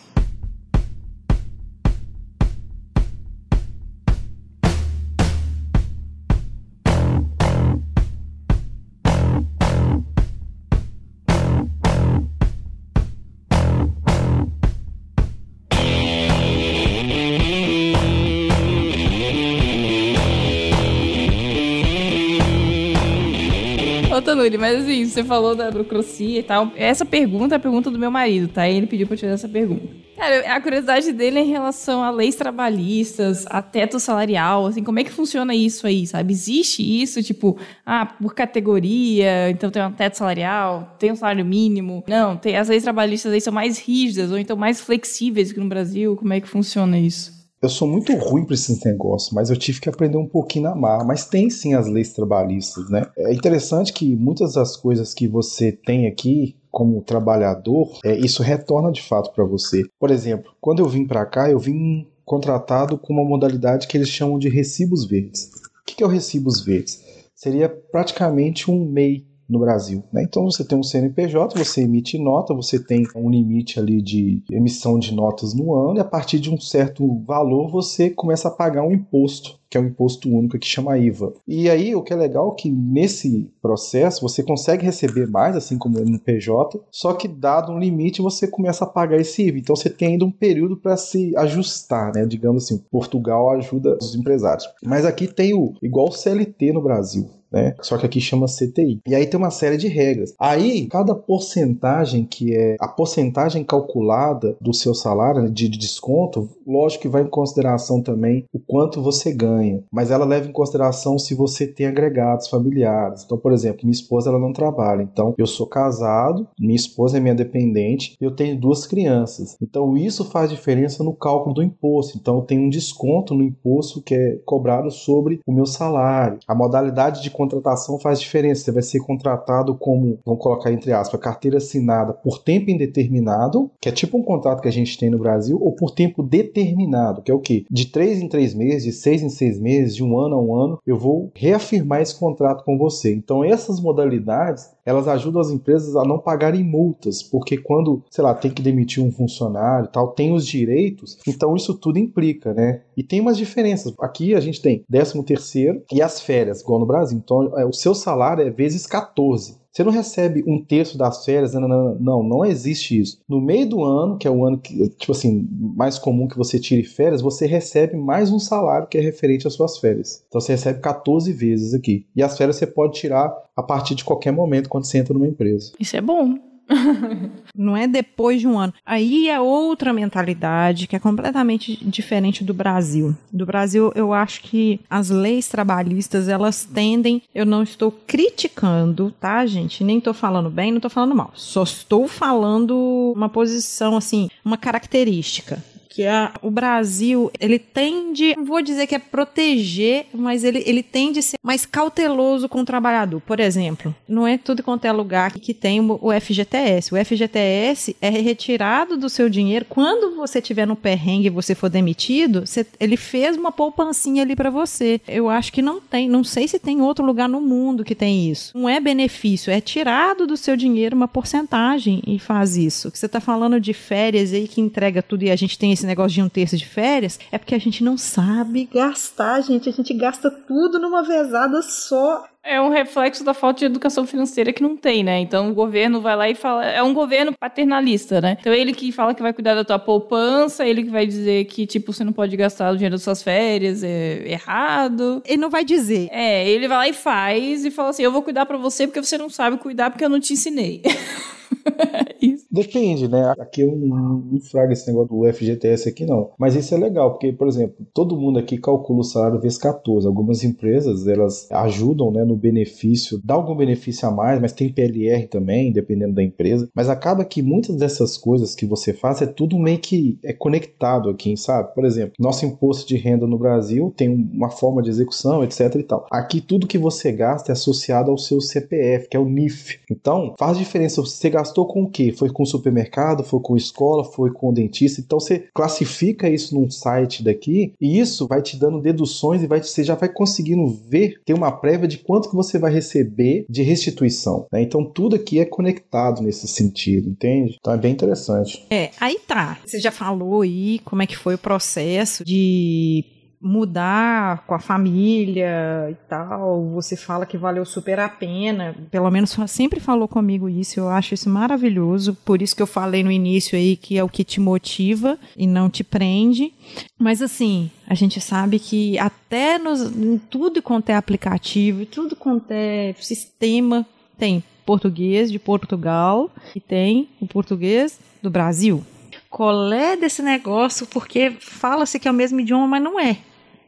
[24.59, 26.73] Mas assim, você falou da burocracia e tal.
[26.77, 28.69] Essa pergunta é a pergunta do meu marido, tá?
[28.69, 30.05] Ele pediu pra eu te fazer essa pergunta.
[30.17, 35.01] Cara, a curiosidade dele é em relação a leis trabalhistas, a teto salarial, assim, como
[35.01, 36.33] é que funciona isso aí, sabe?
[36.33, 42.05] Existe isso, tipo, ah, por categoria, então tem um teto salarial, tem um salário mínimo.
[42.07, 45.69] Não, tem, as leis trabalhistas aí são mais rígidas ou então mais flexíveis que no
[45.69, 46.15] Brasil.
[46.17, 47.44] Como é que funciona isso?
[47.63, 50.75] Eu sou muito ruim para esses negócios, mas eu tive que aprender um pouquinho na
[50.75, 51.05] marra.
[51.05, 53.07] Mas tem sim as leis trabalhistas, né?
[53.17, 58.91] É interessante que muitas das coisas que você tem aqui como trabalhador, é, isso retorna
[58.91, 59.85] de fato para você.
[59.99, 64.09] Por exemplo, quando eu vim para cá, eu vim contratado com uma modalidade que eles
[64.09, 65.51] chamam de recibos verdes.
[65.81, 67.03] O que é o recibos verdes?
[67.35, 70.03] Seria praticamente um MEI no Brasil.
[70.13, 70.23] né?
[70.23, 74.99] Então você tem um CNPJ, você emite nota, você tem um limite ali de emissão
[74.99, 78.83] de notas no ano, e a partir de um certo valor você começa a pagar
[78.83, 81.33] um imposto, que é um imposto único que chama IVA.
[81.47, 85.77] E aí o que é legal é que nesse processo você consegue receber mais, assim
[85.77, 89.59] como no PJ, só que dado um limite você começa a pagar esse IVA.
[89.59, 92.25] Então você tem ainda um período para se ajustar, né?
[92.25, 94.67] Digamos assim, Portugal ajuda os empresários.
[94.85, 97.75] Mas aqui tem o igual CLT no Brasil né?
[97.81, 99.01] Só que aqui chama CTI.
[99.07, 100.35] E aí tem uma série de regras.
[100.39, 107.03] Aí, cada porcentagem que é a porcentagem calculada do seu salário né, de desconto, lógico
[107.03, 111.35] que vai em consideração também o quanto você ganha, mas ela leva em consideração se
[111.35, 113.23] você tem agregados familiares.
[113.25, 117.21] Então, por exemplo, minha esposa ela não trabalha, então eu sou casado, minha esposa é
[117.21, 119.57] minha dependente, eu tenho duas crianças.
[119.63, 122.19] Então, isso faz diferença no cálculo do imposto.
[122.19, 126.39] Então, eu tenho um desconto no imposto que é cobrado sobre o meu salário.
[126.49, 128.65] A modalidade de contratação faz diferença.
[128.65, 133.89] Você vai ser contratado como, vamos colocar entre aspas, carteira assinada por tempo indeterminado, que
[133.89, 137.31] é tipo um contrato que a gente tem no Brasil, ou por tempo determinado, que
[137.31, 137.65] é o quê?
[137.71, 140.55] De três em três meses, de seis em seis meses, de um ano a um
[140.55, 143.15] ano, eu vou reafirmar esse contrato com você.
[143.15, 148.35] Então essas modalidades elas ajudam as empresas a não pagarem multas, porque quando, sei lá,
[148.35, 152.83] tem que demitir um funcionário, tal, tem os direitos, então isso tudo implica, né?
[152.97, 153.95] E tem umas diferenças.
[154.01, 157.21] Aqui a gente tem 13 terceiro e as férias, igual no Brasil.
[157.23, 159.65] Então, é, o seu salário é vezes 14.
[159.75, 163.21] Você não recebe um terço das férias, não, não, não, não existe isso.
[163.29, 166.61] No meio do ano, que é o ano que, tipo assim, mais comum que você
[166.61, 170.25] tire férias, você recebe mais um salário que é referente às suas férias.
[170.29, 172.07] Então você recebe 14 vezes aqui.
[172.15, 175.27] E as férias você pode tirar a partir de qualquer momento quando você entra numa
[175.27, 175.73] empresa.
[175.81, 176.39] Isso é bom.
[177.57, 178.73] Não é depois de um ano.
[178.85, 183.15] Aí é outra mentalidade que é completamente diferente do Brasil.
[183.33, 189.45] Do Brasil, eu acho que as leis trabalhistas, elas tendem, eu não estou criticando, tá,
[189.47, 189.85] gente?
[189.85, 191.31] Nem estou falando bem, não estou falando mal.
[191.35, 195.63] Só estou falando uma posição assim, uma característica
[195.95, 200.83] que é o Brasil, ele tende, não vou dizer que é proteger, mas ele, ele
[200.83, 203.21] tende a ser mais cauteloso com o trabalhador.
[203.21, 206.93] Por exemplo, não é tudo quanto é lugar que tem o FGTS.
[206.93, 211.71] O FGTS é retirado do seu dinheiro quando você tiver no perrengue e você for
[211.71, 215.01] demitido, você, ele fez uma poupancinha ali para você.
[215.07, 218.29] Eu acho que não tem, não sei se tem outro lugar no mundo que tem
[218.29, 218.59] isso.
[218.59, 222.91] Não é benefício, é tirado do seu dinheiro uma porcentagem e faz isso.
[222.93, 225.87] Você está falando de férias aí que entrega tudo e a gente tem esse esse
[225.87, 229.69] negócio de um terço de férias, é porque a gente não sabe gastar, gente.
[229.69, 232.25] A gente gasta tudo numa vezada só.
[232.43, 235.19] É um reflexo da falta de educação financeira que não tem, né?
[235.21, 236.65] Então o governo vai lá e fala.
[236.65, 238.37] É um governo paternalista, né?
[238.41, 241.67] Então ele que fala que vai cuidar da tua poupança, ele que vai dizer que,
[241.67, 245.23] tipo, você não pode gastar o dinheiro das suas férias, é errado.
[245.25, 246.09] Ele não vai dizer.
[246.11, 249.03] É, ele vai lá e faz e fala assim: eu vou cuidar pra você porque
[249.03, 250.83] você não sabe cuidar porque eu não te ensinei.
[252.55, 253.35] Depende, né?
[253.37, 256.31] Aqui eu não, fraga esse negócio do FGTS aqui, não.
[256.39, 260.07] Mas isso é legal, porque, por exemplo, todo mundo aqui calcula o salário vezes 14.
[260.07, 265.27] Algumas empresas, elas ajudam né, no benefício, dá algum benefício a mais, mas tem PLR
[265.27, 266.69] também, dependendo da empresa.
[266.73, 271.11] Mas acaba que muitas dessas coisas que você faz é tudo meio que é conectado
[271.11, 271.75] aqui, sabe?
[271.75, 275.83] Por exemplo, nosso imposto de renda no Brasil tem uma forma de execução, etc e
[275.83, 276.07] tal.
[276.09, 279.81] Aqui tudo que você gasta é associado ao seu CPF, que é o NIF.
[279.91, 281.01] Então, faz diferença.
[281.01, 282.15] Você gastou com o quê?
[282.17, 285.01] Foi com supermercado, foi com escola, foi com dentista.
[285.01, 289.63] Então você classifica isso num site daqui e isso vai te dando deduções e vai,
[289.63, 293.63] você já vai conseguindo ver, ter uma prévia de quanto que você vai receber de
[293.63, 294.47] restituição.
[294.53, 294.63] Né?
[294.63, 297.57] Então tudo aqui é conectado nesse sentido, entende?
[297.59, 298.65] Então é bem interessante.
[298.71, 299.59] É, aí tá.
[299.65, 303.05] Você já falou aí como é que foi o processo de
[303.45, 309.37] mudar com a família e tal, você fala que valeu super a pena, pelo menos
[309.47, 313.59] sempre falou comigo isso, eu acho isso maravilhoso, por isso que eu falei no início
[313.59, 316.55] aí que é o que te motiva e não te prende,
[316.99, 322.51] mas assim, a gente sabe que até nos, em tudo quanto é aplicativo, tudo quanto
[322.51, 328.83] é sistema, tem português de Portugal e tem o português do Brasil.
[329.29, 333.19] Colé desse negócio, porque fala-se que é o mesmo idioma, mas não é.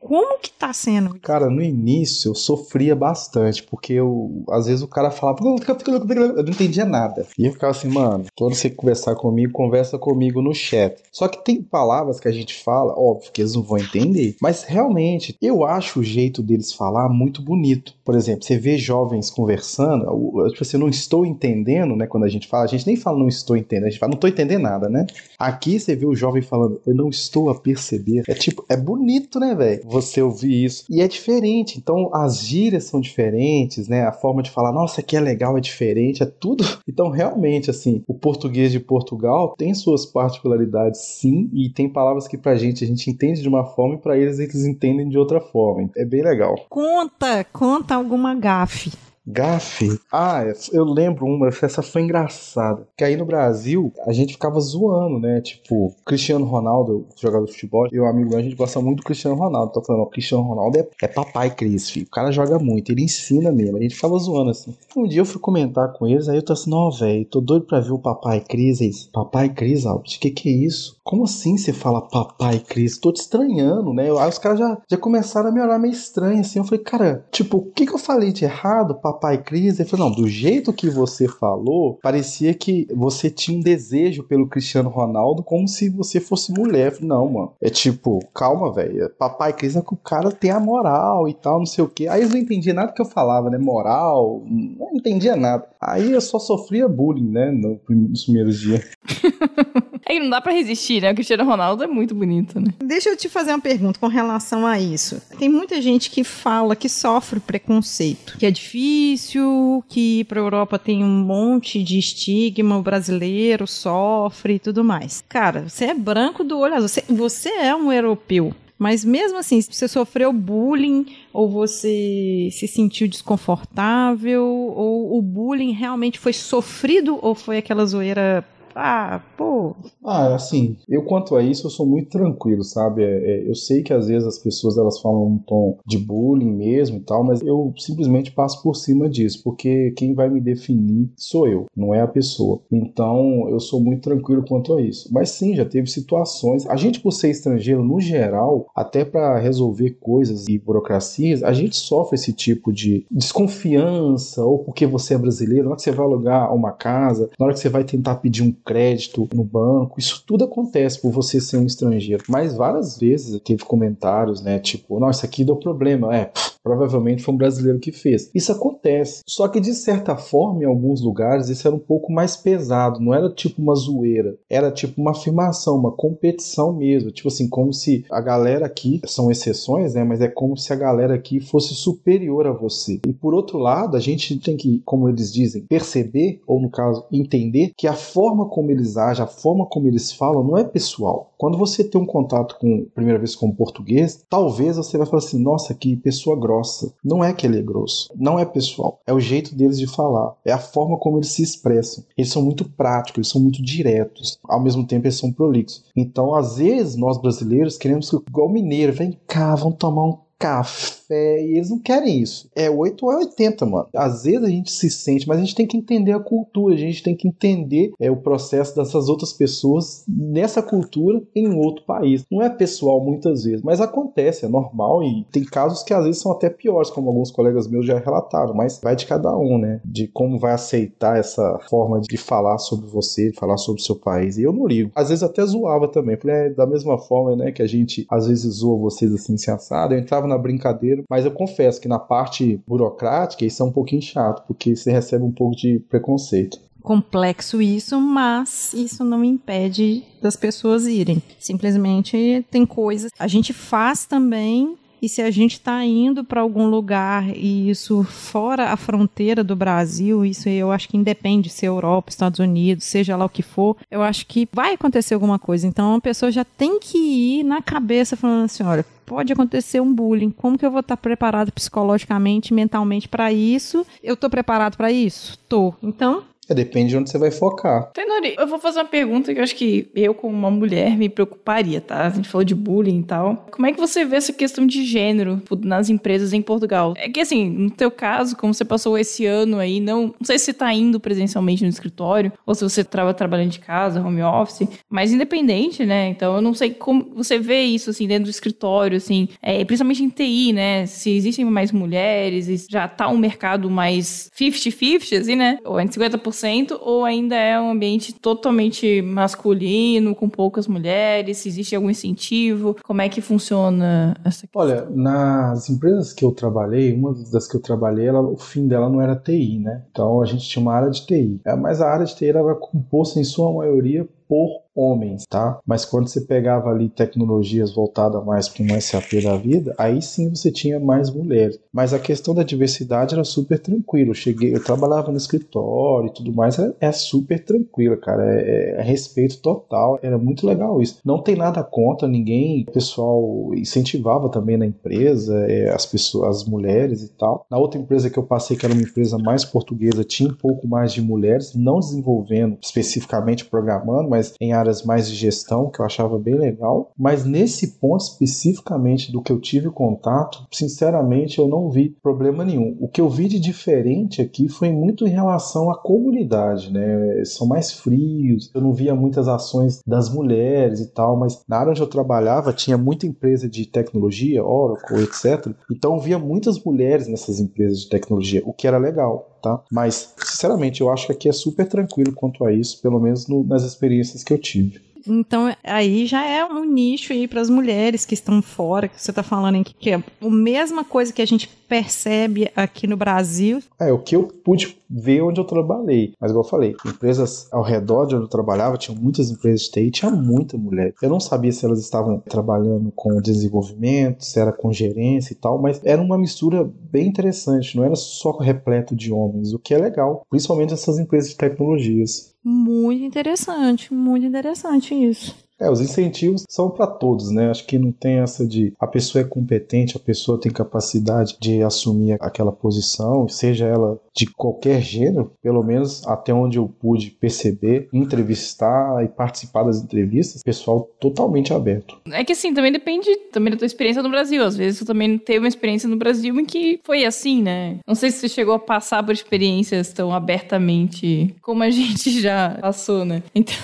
[0.06, 1.18] Como que tá sendo?
[1.20, 6.52] Cara, no início eu sofria bastante, porque eu, às vezes o cara falava, eu não
[6.52, 7.26] entendia nada.
[7.38, 11.02] E eu ficava assim, mano, quando você conversar comigo, conversa comigo no chat.
[11.12, 14.62] Só que tem palavras que a gente fala, óbvio que eles não vão entender, mas
[14.64, 17.94] realmente eu acho o jeito deles falar muito bonito.
[18.04, 20.04] Por exemplo, você vê jovens conversando,
[20.50, 22.06] tipo assim, não estou entendendo, né?
[22.06, 24.16] Quando a gente fala, a gente nem fala não estou entendendo, a gente fala não
[24.16, 25.06] estou entendendo nada, né?
[25.38, 28.22] Aqui você vê o jovem falando, eu não estou a perceber.
[28.28, 29.82] É tipo, é bonito, né, velho?
[30.00, 30.84] Você ouvir isso.
[30.90, 34.04] E é diferente, então as gírias são diferentes, né?
[34.04, 36.64] A forma de falar, nossa, aqui é legal, é diferente, é tudo.
[36.88, 42.38] Então, realmente, assim, o português de Portugal tem suas particularidades, sim, e tem palavras que
[42.38, 45.40] pra gente a gente entende de uma forma e pra eles eles entendem de outra
[45.40, 45.90] forma.
[45.94, 46.54] É bem legal.
[46.70, 48.90] Conta, conta alguma gafe.
[49.26, 49.98] Gafe.
[50.12, 52.86] Ah, eu lembro uma, essa foi engraçada.
[52.96, 55.40] Que aí no Brasil, a gente ficava zoando, né?
[55.40, 59.04] Tipo, Cristiano Ronaldo, jogador de futebol, e o amigo meu, a gente gosta muito do
[59.04, 59.72] Cristiano Ronaldo.
[59.72, 62.06] Tô falando, o Cristiano Ronaldo é, é papai Cris, filho.
[62.06, 63.76] O cara joga muito, ele ensina mesmo.
[63.76, 64.74] A gente ficava zoando assim.
[64.96, 67.66] Um dia eu fui comentar com eles, aí eu tô assim, não, velho, tô doido
[67.66, 68.80] pra ver o papai Cris.
[68.80, 70.96] Eles, papai Cris, Albert, que que é isso?
[71.02, 72.98] Como assim você fala papai Cris?
[72.98, 74.04] Tô te estranhando, né?
[74.04, 76.58] Aí os caras já, já começaram a me olhar meio estranho, assim.
[76.58, 79.15] Eu falei, cara, tipo, o que que eu falei de errado, papai?
[79.16, 83.62] Papai Cris, ele falou: não, do jeito que você falou, parecia que você tinha um
[83.62, 86.86] desejo pelo Cristiano Ronaldo como se você fosse mulher.
[86.86, 87.52] Eu falei, não, mano.
[87.60, 89.10] É tipo, calma, velho.
[89.18, 92.06] Papai Cris é que o cara tem a moral e tal, não sei o quê.
[92.08, 93.58] Aí eles não entendiam nada que eu falava, né?
[93.58, 95.66] Moral, não entendia nada.
[95.80, 97.50] Aí eu só sofria bullying, né?
[97.50, 98.84] Nos primeiros dias.
[100.08, 101.10] é que não dá pra resistir, né?
[101.10, 102.72] O Cristiano Ronaldo é muito bonito, né?
[102.78, 105.20] Deixa eu te fazer uma pergunta com relação a isso.
[105.38, 110.78] Tem muita gente que fala que sofre preconceito, que é difícil que para a Europa
[110.78, 115.24] tem um monte de estigma, o brasileiro sofre e tudo mais.
[115.28, 118.54] Cara, você é branco do olho azul, você, você é um europeu.
[118.78, 125.72] Mas mesmo assim, se você sofreu bullying ou você se sentiu desconfortável ou o bullying
[125.72, 128.44] realmente foi sofrido ou foi aquela zoeira
[128.78, 129.74] ah, pô.
[130.04, 133.02] Ah, assim, eu quanto a isso, eu sou muito tranquilo, sabe?
[133.02, 136.52] É, é, eu sei que às vezes as pessoas elas falam um tom de bullying
[136.52, 141.10] mesmo e tal, mas eu simplesmente passo por cima disso, porque quem vai me definir
[141.16, 142.60] sou eu, não é a pessoa.
[142.70, 145.08] Então, eu sou muito tranquilo quanto a isso.
[145.10, 146.66] Mas sim, já teve situações.
[146.66, 151.76] A gente, por ser estrangeiro, no geral, até para resolver coisas e burocracias, a gente
[151.76, 156.04] sofre esse tipo de desconfiança, ou porque você é brasileiro, na hora que você vai
[156.04, 159.98] alugar uma casa, na hora que você vai tentar pedir um crédito no banco.
[159.98, 162.24] Isso tudo acontece por você ser um estrangeiro.
[162.28, 164.58] Mas várias vezes teve comentários, né?
[164.58, 166.14] Tipo, nossa, aqui deu problema.
[166.14, 168.28] É, pff, provavelmente foi um brasileiro que fez.
[168.34, 169.22] Isso acontece.
[169.26, 173.00] Só que de certa forma, em alguns lugares, isso era um pouco mais pesado.
[173.00, 174.36] Não era tipo uma zoeira.
[174.50, 177.12] Era tipo uma afirmação, uma competição mesmo.
[177.12, 180.02] Tipo assim, como se a galera aqui, são exceções, né?
[180.02, 183.00] Mas é como se a galera aqui fosse superior a você.
[183.06, 187.04] E por outro lado, a gente tem que, como eles dizem, perceber, ou no caso,
[187.12, 191.30] entender que a forma como eles agem, a forma como eles falam, não é pessoal.
[191.36, 195.18] Quando você tem um contato com, primeira vez com o português, talvez você vai falar
[195.18, 196.90] assim, nossa, que pessoa grossa.
[197.04, 198.98] Não é que ele é grosso, não é pessoal.
[199.06, 202.02] É o jeito deles de falar, é a forma como eles se expressam.
[202.16, 204.38] Eles são muito práticos, eles são muito diretos.
[204.42, 205.84] Ao mesmo tempo, eles são prolixos.
[205.94, 211.56] Então, às vezes, nós brasileiros queremos, igual mineiro, vem cá, vamos tomar um café e
[211.56, 212.48] eles não querem isso.
[212.54, 213.88] É 8 ou é 80, mano.
[213.94, 216.78] Às vezes a gente se sente, mas a gente tem que entender a cultura, a
[216.78, 222.24] gente tem que entender é, o processo dessas outras pessoas nessa cultura em outro país.
[222.30, 226.20] Não é pessoal muitas vezes, mas acontece, é normal e tem casos que às vezes
[226.20, 229.80] são até piores, como alguns colegas meus já relataram, mas vai de cada um, né?
[229.84, 233.96] De como vai aceitar essa forma de falar sobre você, de falar sobre o seu
[233.96, 234.38] país.
[234.38, 234.90] E eu não ligo.
[234.94, 236.16] Às vezes até zoava também.
[236.16, 239.50] Falei, é, da mesma forma, né, que a gente às vezes zoa vocês assim, se
[239.50, 243.72] assado, eu entrava na brincadeira, mas eu confesso que na parte burocrática isso é um
[243.72, 250.04] pouquinho chato, porque você recebe um pouco de preconceito complexo isso, mas isso não impede
[250.22, 251.20] das pessoas irem.
[251.36, 253.10] Simplesmente tem coisas.
[253.18, 254.78] A gente faz também.
[255.00, 259.54] E se a gente está indo para algum lugar e isso fora a fronteira do
[259.54, 263.42] Brasil, isso eu acho que independe se é Europa, Estados Unidos, seja lá o que
[263.42, 265.66] for, eu acho que vai acontecer alguma coisa.
[265.66, 269.92] Então a pessoa já tem que ir na cabeça falando assim: olha, pode acontecer um
[269.92, 270.30] bullying.
[270.30, 273.86] Como que eu vou estar preparado psicologicamente, mentalmente para isso?
[274.02, 275.38] Eu estou preparado para isso?
[275.48, 275.72] Tô.
[275.82, 277.90] Então, é, depende de onde você vai focar.
[277.92, 281.08] Tenori, eu vou fazer uma pergunta que eu acho que eu, como uma mulher, me
[281.08, 282.06] preocuparia, tá?
[282.06, 283.46] A gente falou de bullying e tal.
[283.50, 286.94] Como é que você vê essa questão de gênero tipo, nas empresas em Portugal?
[286.96, 290.38] É que, assim, no teu caso, como você passou esse ano aí, não, não sei
[290.38, 294.22] se você tá indo presencialmente no escritório ou se você estava trabalhando de casa, home
[294.22, 296.08] office, mas independente, né?
[296.08, 300.04] Então, eu não sei como você vê isso, assim, dentro do escritório, assim, é, principalmente
[300.04, 300.86] em TI, né?
[300.86, 305.58] Se existem mais mulheres, já tá um mercado mais 50-50, assim, né?
[305.64, 311.38] Ou é 50% 100% ou ainda é um ambiente totalmente masculino, com poucas mulheres?
[311.38, 312.76] Se existe algum incentivo?
[312.84, 314.62] Como é que funciona essa questão?
[314.62, 318.88] Olha, nas empresas que eu trabalhei, uma das que eu trabalhei, ela, o fim dela
[318.88, 319.84] não era TI, né?
[319.90, 321.40] Então a gente tinha uma área de TI.
[321.44, 325.58] É, mas a área de TI era composta em sua maioria por homens, tá?
[325.66, 330.28] Mas quando você pegava ali tecnologias voltadas mais para um SAP da vida, aí sim
[330.28, 331.58] você tinha mais mulheres.
[331.72, 334.10] Mas a questão da diversidade era super tranquilo.
[334.10, 338.22] Eu cheguei, eu trabalhava no escritório e tudo mais, é, é super tranquilo, cara.
[338.24, 339.98] É, é, respeito total.
[340.02, 341.00] Era muito legal isso.
[341.04, 342.64] Não tem nada contra ninguém.
[342.68, 347.46] O pessoal incentivava também na empresa é, as pessoas, as mulheres e tal.
[347.50, 350.66] Na outra empresa que eu passei, que era uma empresa mais portuguesa, tinha um pouco
[350.66, 355.84] mais de mulheres, não desenvolvendo especificamente programando, mas em áreas mais de gestão, que eu
[355.84, 356.92] achava bem legal.
[356.98, 362.76] Mas nesse ponto especificamente do que eu tive contato, sinceramente eu não vi problema nenhum.
[362.80, 367.24] O que eu vi de diferente aqui foi muito em relação à comunidade, né?
[367.24, 371.70] São mais frios, eu não via muitas ações das mulheres e tal, mas na área
[371.70, 375.54] onde eu trabalhava tinha muita empresa de tecnologia, Oracle, etc.
[375.70, 379.35] Então eu via muitas mulheres nessas empresas de tecnologia, o que era legal.
[379.46, 379.60] Tá?
[379.70, 383.44] Mas, sinceramente, eu acho que aqui é super tranquilo quanto a isso, pelo menos no,
[383.44, 384.80] nas experiências que eu tive.
[385.06, 389.10] Então, aí já é um nicho aí para as mulheres que estão fora, que você
[389.10, 393.60] está falando aí, que é a mesma coisa que a gente percebe aqui no Brasil.
[393.78, 396.12] É, o que eu pude ver onde eu trabalhei.
[396.20, 399.70] Mas, igual eu falei, empresas ao redor de onde eu trabalhava, tinha muitas empresas de
[399.72, 400.94] TI, tinha muita mulher.
[401.02, 405.60] Eu não sabia se elas estavam trabalhando com desenvolvimento, se era com gerência e tal,
[405.60, 409.78] mas era uma mistura bem interessante, não era só repleto de homens, o que é
[409.78, 412.35] legal, principalmente essas empresas de tecnologias.
[412.48, 415.34] Muito interessante, muito interessante isso.
[415.58, 417.50] É, os incentivos são para todos, né?
[417.50, 421.60] Acho que não tem essa de a pessoa é competente, a pessoa tem capacidade de
[421.64, 427.88] assumir aquela posição, seja ela de qualquer gênero, pelo menos até onde eu pude perceber,
[427.92, 431.98] entrevistar e participar das entrevistas, pessoal totalmente aberto.
[432.10, 434.42] É que assim, também depende também da tua experiência no Brasil.
[434.42, 437.78] Às vezes tu também teve uma experiência no Brasil em que foi assim, né?
[437.86, 442.56] Não sei se você chegou a passar por experiências tão abertamente como a gente já
[442.60, 443.22] passou, né?
[443.34, 443.54] Então,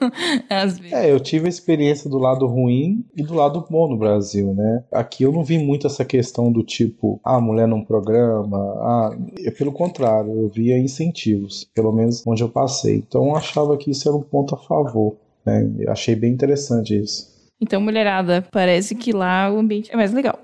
[0.48, 0.92] às vezes.
[0.92, 4.84] É, eu tive a experiência do lado ruim e do lado bom no Brasil, né?
[4.90, 9.16] Aqui eu não vi muito essa questão do tipo, ah, mulher num programa, ah,
[9.56, 12.96] pelo contrário, eu via incentivos, pelo menos onde eu passei.
[12.96, 15.70] Então eu achava que isso era um ponto a favor, né?
[15.78, 17.36] Eu achei bem interessante isso.
[17.60, 20.38] Então, mulherada, parece que lá o ambiente é mais legal.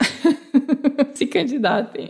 [1.14, 2.08] Se candidatem.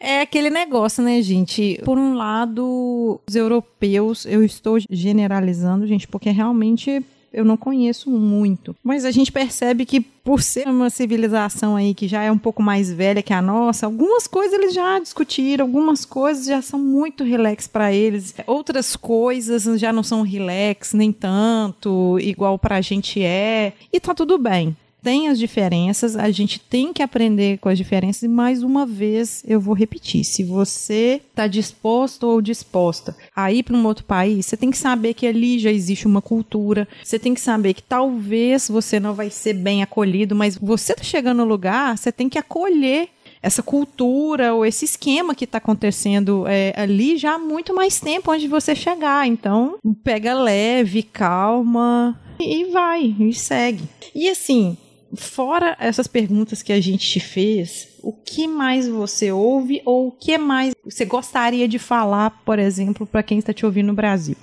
[0.00, 1.80] É aquele negócio, né, gente?
[1.84, 8.74] Por um lado, os europeus, eu estou generalizando, gente, porque realmente eu não conheço muito.
[8.82, 12.62] Mas a gente percebe que por ser uma civilização aí que já é um pouco
[12.62, 17.24] mais velha que a nossa, algumas coisas eles já discutiram, algumas coisas já são muito
[17.24, 23.72] relax para eles, outras coisas já não são relax nem tanto, igual pra gente é,
[23.92, 28.22] e tá tudo bem tem as diferenças, a gente tem que aprender com as diferenças,
[28.22, 33.62] e mais uma vez eu vou repetir: se você está disposto ou disposta a ir
[33.62, 37.18] para um outro país, você tem que saber que ali já existe uma cultura, você
[37.18, 41.38] tem que saber que talvez você não vai ser bem acolhido, mas você está chegando
[41.38, 43.08] no lugar, você tem que acolher
[43.42, 48.30] essa cultura ou esse esquema que está acontecendo é, ali já há muito mais tempo
[48.30, 49.26] antes de você chegar.
[49.26, 53.84] Então, pega leve, calma e vai, e segue.
[54.14, 54.76] E assim,
[55.14, 60.12] fora essas perguntas que a gente te fez, o que mais você ouve ou o
[60.12, 64.36] que mais você gostaria de falar, por exemplo, para quem está te ouvindo no Brasil?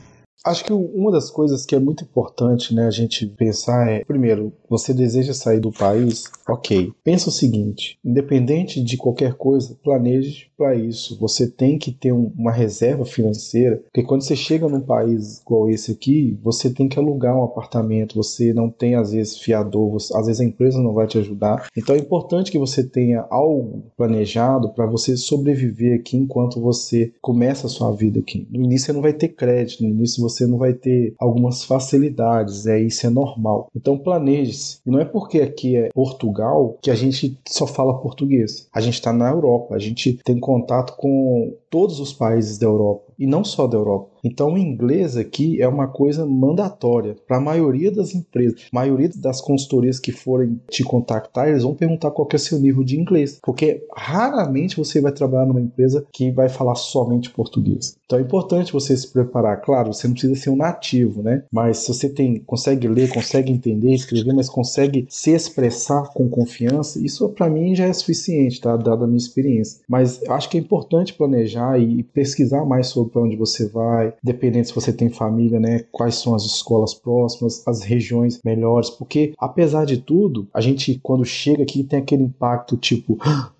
[0.45, 4.53] Acho que uma das coisas que é muito importante, né, a gente pensar é, primeiro,
[4.69, 6.25] você deseja sair do país?
[6.47, 6.93] Ok.
[7.03, 11.17] Pensa o seguinte: independente de qualquer coisa, planeje para isso.
[11.19, 15.69] Você tem que ter um, uma reserva financeira, porque quando você chega num país igual
[15.69, 20.15] esse aqui, você tem que alugar um apartamento, você não tem às vezes fiador, você,
[20.17, 21.67] às vezes a empresa não vai te ajudar.
[21.77, 27.67] Então é importante que você tenha algo planejado para você sobreviver aqui enquanto você começa
[27.67, 28.47] a sua vida aqui.
[28.49, 32.65] No início você não vai ter crédito, no início você não vai ter algumas facilidades,
[32.65, 33.69] é isso é normal.
[33.75, 34.79] Então planeje-se.
[34.85, 38.67] E não é porque aqui é Portugal que a gente só fala português.
[38.73, 43.07] A gente está na Europa, a gente tem contato com todos os países da Europa
[43.17, 44.09] e não só da Europa.
[44.27, 48.61] Então, o inglês aqui é uma coisa mandatória para a maioria das empresas.
[48.71, 52.59] A maioria das consultorias que forem te contactar, eles vão perguntar qual é o seu
[52.59, 57.95] nível de inglês, porque raramente você vai trabalhar numa empresa que vai falar somente português.
[58.05, 59.61] Então, é importante você se preparar.
[59.61, 61.43] Claro, você não precisa ser um nativo, né?
[61.51, 66.99] Mas se você tem, consegue ler, consegue entender, escrever, mas consegue se expressar com confiança,
[66.99, 68.75] isso para mim já é suficiente, tá?
[68.75, 69.79] Dada a minha experiência.
[69.87, 74.67] Mas acho que é importante planejar e pesquisar mais sobre para onde você vai, dependendo
[74.67, 75.85] se você tem família, né?
[75.91, 81.25] Quais são as escolas próximas, as regiões melhores, porque apesar de tudo, a gente quando
[81.25, 83.17] chega aqui tem aquele impacto tipo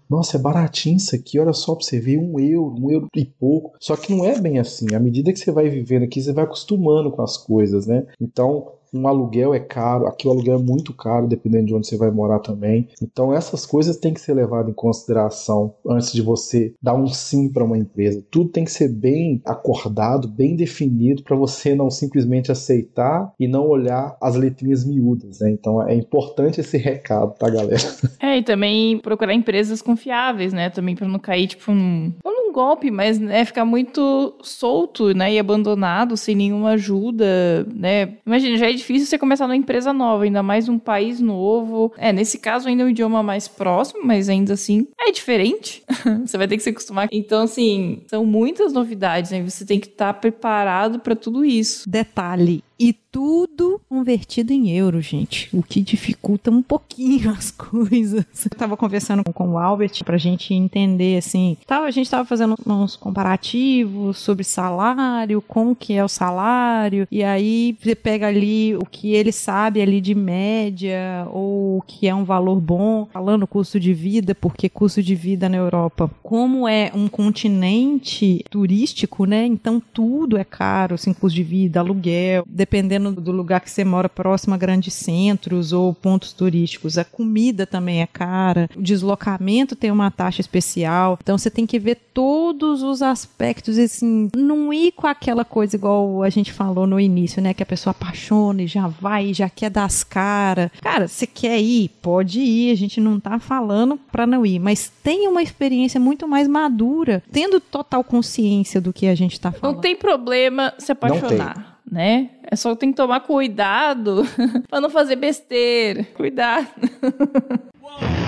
[0.09, 3.25] nossa, é baratinho isso aqui, olha só pra você ver, um euro, um euro e
[3.25, 3.75] pouco.
[3.79, 4.95] Só que não é bem assim.
[4.95, 8.05] À medida que você vai vivendo aqui, você vai acostumando com as coisas, né?
[8.19, 11.97] Então, um aluguel é caro, aqui o aluguel é muito caro, dependendo de onde você
[11.97, 12.87] vai morar também.
[13.01, 17.49] Então essas coisas têm que ser levadas em consideração antes de você dar um sim
[17.49, 18.23] para uma empresa.
[18.29, 23.67] Tudo tem que ser bem acordado, bem definido para você não simplesmente aceitar e não
[23.67, 25.51] olhar as letrinhas miúdas, né?
[25.51, 27.77] Então é importante esse recado, tá, galera?
[28.19, 30.69] É, e também procurar empresas confiáveis, né?
[30.69, 32.11] Também pra não cair, tipo, num
[32.57, 35.33] golpe, mas né, ficar muito solto, né?
[35.33, 38.15] E abandonado, sem nenhuma ajuda, né?
[38.25, 41.93] Imagina, já é difícil você começar numa empresa nova, ainda mais um país novo.
[41.97, 45.83] É, nesse caso ainda é um idioma mais próximo, mas ainda assim é diferente.
[46.25, 47.07] você vai ter que se acostumar.
[47.11, 49.41] Então, assim, são muitas novidades, né?
[49.43, 51.89] Você tem que estar preparado pra tudo isso.
[51.89, 55.49] Detalhe, e tudo convertido em euro, gente.
[55.51, 58.25] O que dificulta um pouquinho as coisas.
[58.45, 61.57] Eu tava conversando com o Albert pra gente entender, assim.
[61.65, 67.07] Tava, a gente tava fazendo uns comparativos sobre salário, como que é o salário.
[67.11, 72.07] E aí você pega ali o que ele sabe ali de média, ou o que
[72.07, 76.67] é um valor bom, falando custo de vida, porque custo de vida na Europa, como
[76.67, 79.45] é um continente turístico, né?
[79.45, 84.09] Então tudo é caro, assim, custo de vida, aluguel, dependendo do lugar que você mora,
[84.09, 86.97] próximo a grandes centros ou pontos turísticos.
[86.97, 91.17] A comida também é cara, o deslocamento tem uma taxa especial.
[91.23, 96.21] Então você tem que ver todos os aspectos, assim, não ir com aquela coisa igual
[96.23, 97.53] a gente falou no início, né?
[97.53, 100.69] Que a pessoa apaixona e já vai, já quer dar as caras.
[100.81, 101.89] Cara, você quer ir?
[102.01, 106.27] Pode ir, a gente não tá falando pra não ir, mas tenha uma experiência muito
[106.27, 109.75] mais madura, tendo total consciência do que a gente tá falando.
[109.75, 112.29] Não tem problema se apaixonar, né?
[112.49, 114.23] É só tem que tomar cuidado
[114.69, 116.03] pra não fazer besteira.
[116.15, 116.67] Cuidado.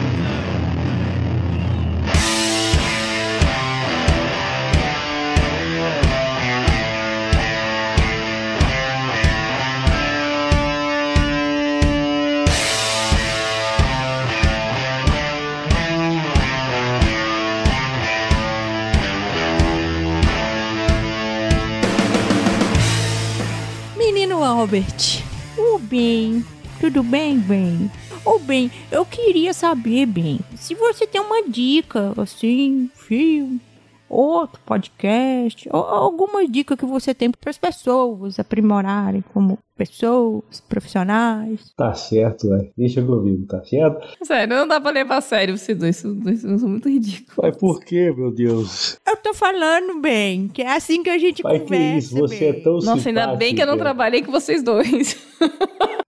[24.50, 25.24] Albert,
[25.56, 26.44] Ô, bem,
[26.82, 27.92] tudo bem, bem?
[28.26, 33.62] Ô, bem, eu queria saber, bem, se você tem uma dica, assim, filme,
[34.10, 41.74] outro podcast, ou alguma dica que você tem para as pessoas aprimorarem como pessoas, profissionais.
[41.78, 42.70] Tá certo, né?
[42.78, 44.06] Deixa comigo, tá certo?
[44.24, 45.96] Sério, não dá pra levar a sério vocês dois.
[45.96, 47.38] Vocês dois são muito ridículos.
[47.42, 49.00] Mas por que, meu Deus?
[49.08, 52.46] Eu tô falando, bem, que é assim que a gente Mas que conversa, isso, você
[52.46, 52.64] é bem.
[52.64, 55.18] tão Nossa, ainda bem que eu não trabalhei com vocês dois.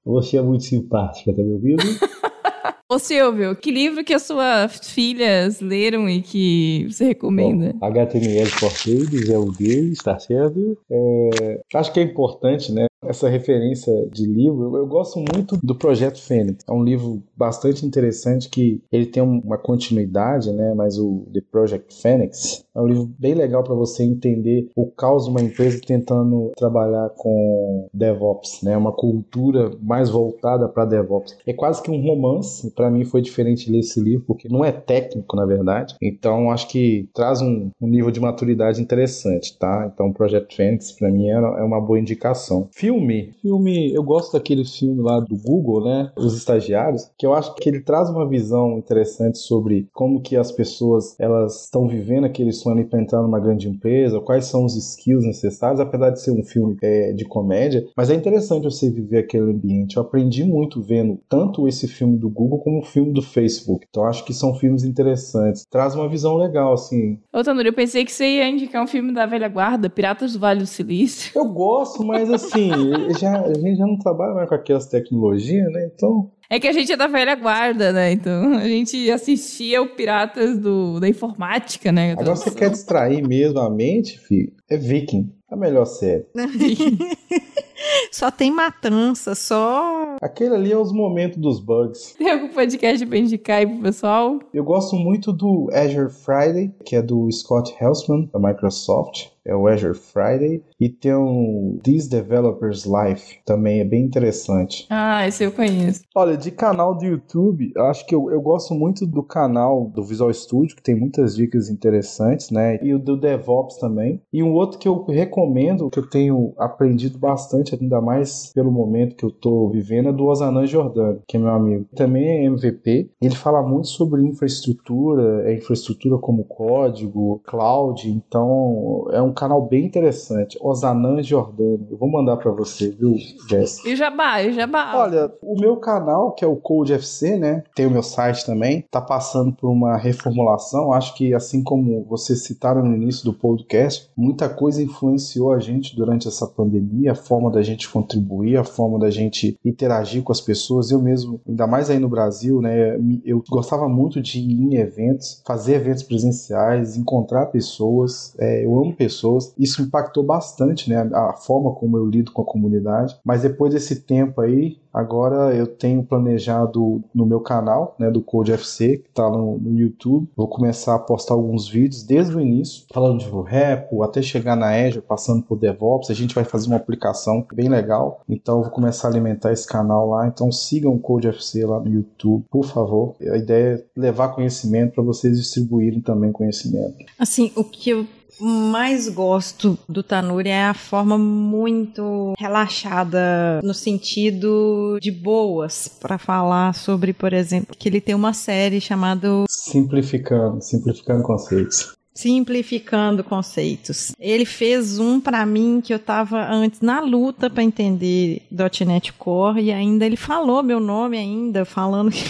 [0.03, 1.83] Você é muito simpática, tá me ouvindo?
[2.89, 7.73] Ô Silvio, que livro que as suas filhas leram e que você recomenda?
[7.73, 10.77] Bom, HTML for Babies é o deles, tá certo?
[10.89, 12.85] É, acho que é importante, né?
[13.03, 16.63] Essa referência de livro, eu, gosto muito do Projeto Fênix.
[16.67, 20.73] É um livro bastante interessante que ele tem um- uma continuidade, né?
[20.75, 25.25] Mas o The Project Phoenix é um livro bem legal para você entender o caos
[25.25, 28.77] de uma empresa tentando trabalhar com DevOps, né?
[28.77, 31.37] Uma cultura mais voltada para DevOps.
[31.45, 32.71] É quase que um romance.
[32.71, 35.95] Para mim foi diferente ler esse livro porque não é técnico, na verdade.
[36.01, 39.89] Então acho que traz um, um nível de maturidade interessante, tá?
[39.93, 42.69] Então o Projeto Fênix para mim é, é uma boa indicação.
[42.71, 46.11] Filme, filme, eu gosto daquele filme lá do Google, né?
[46.17, 50.51] Os estagiários, que eu acho que ele traz uma visão interessante sobre como que as
[50.51, 55.25] pessoas elas estão vivendo aquele sonho para entrar numa grande empresa, quais são os skills
[55.25, 59.51] necessários, apesar de ser um filme é, de comédia, mas é interessante você viver aquele
[59.51, 59.97] ambiente.
[59.97, 63.85] Eu aprendi muito vendo tanto esse filme do Google como o filme do Facebook.
[63.89, 65.65] Então acho que são filmes interessantes.
[65.69, 67.19] Traz uma visão legal, assim.
[67.33, 70.39] Ô, Tanuri, eu pensei que você ia indicar um filme da velha guarda, Piratas do
[70.39, 71.31] Vale do Silício.
[71.35, 72.69] Eu gosto, mas assim,
[73.19, 75.89] já, a gente já não trabalha mais com aquelas tecnologias, né?
[75.93, 78.11] Então, É que a gente é da velha guarda, né?
[78.11, 82.11] Então a gente assistia o Piratas do, da Informática, né?
[82.11, 84.51] agora você quer distrair mesmo a mente, filho?
[84.69, 85.31] É Viking.
[85.49, 86.25] A melhor série.
[88.11, 90.15] Só tem matança, só.
[90.21, 92.13] Aquele ali é os momentos dos bugs.
[92.17, 94.39] Tem algum podcast pra indicar aí pro pessoal?
[94.53, 99.27] Eu gosto muito do Azure Friday, que é do Scott Helsman, da Microsoft.
[99.43, 100.61] É o Azure Friday.
[100.81, 104.85] E tem o This Developers Life, também é bem interessante.
[104.89, 106.01] Ah, esse eu conheço.
[106.15, 110.03] Olha, de canal do YouTube, eu acho que eu, eu gosto muito do canal do
[110.03, 112.79] Visual Studio, que tem muitas dicas interessantes, né?
[112.83, 114.21] E o do DevOps também.
[114.31, 119.15] E um outro que eu recomendo, que eu tenho aprendido bastante, ainda mais pelo momento
[119.15, 121.85] que eu tô vivendo, é do Osanan Jordano, que é meu amigo.
[121.95, 123.11] Também é MVP.
[123.21, 128.09] Ele fala muito sobre infraestrutura, é infraestrutura como código, cloud.
[128.09, 131.87] Então, é um um canal bem interessante, Osanã Jordânia.
[131.89, 133.15] Eu vou mandar para você, viu,
[133.49, 133.83] Jess?
[133.85, 134.95] E Jabá, e Jabá.
[134.95, 137.63] Olha, o meu canal, que é o Code FC, né?
[137.75, 140.93] Tem o meu site também, tá passando por uma reformulação.
[140.93, 145.95] Acho que assim como vocês citaram no início do podcast, muita coisa influenciou a gente
[145.95, 150.41] durante essa pandemia, a forma da gente contribuir, a forma da gente interagir com as
[150.41, 150.91] pessoas.
[150.91, 152.97] Eu mesmo, ainda mais aí no Brasil, né?
[153.25, 158.33] Eu gostava muito de ir em eventos, fazer eventos presenciais, encontrar pessoas.
[158.39, 159.53] É, eu amo pessoas.
[159.57, 161.09] Isso impactou bastante, né?
[161.13, 163.17] A forma como eu lido com a comunidade.
[163.23, 168.51] Mas depois desse tempo aí, Agora eu tenho planejado no meu canal, né, do Code
[168.51, 172.83] FC, que está no, no, YouTube, vou começar a postar alguns vídeos desde o início,
[172.93, 176.09] falando de repo, até chegar na Azure, passando por DevOps.
[176.09, 179.65] A gente vai fazer uma aplicação bem legal, então eu vou começar a alimentar esse
[179.65, 180.27] canal lá.
[180.27, 183.15] Então sigam o Code FC lá no YouTube, por favor.
[183.21, 186.97] A ideia é levar conhecimento para vocês distribuírem também conhecimento.
[187.17, 188.05] Assim, o que eu
[188.41, 196.73] mais gosto do Tanuri é a forma muito relaxada, no sentido de boas, para falar
[196.73, 201.95] sobre, por exemplo, que ele tem uma série chamada Simplificando, Simplificando Conceitos.
[202.13, 204.11] Simplificando conceitos.
[204.19, 208.41] Ele fez um para mim que eu tava antes na luta para entender
[208.85, 212.25] .NET Core e ainda ele falou meu nome ainda, falando que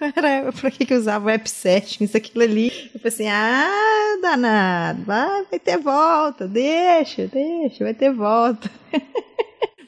[0.00, 2.90] era pra que, que usava web settings, aquilo ali.
[2.94, 8.70] Eu falei assim, ah, danado, vai, vai ter volta, deixa, deixa, vai ter volta.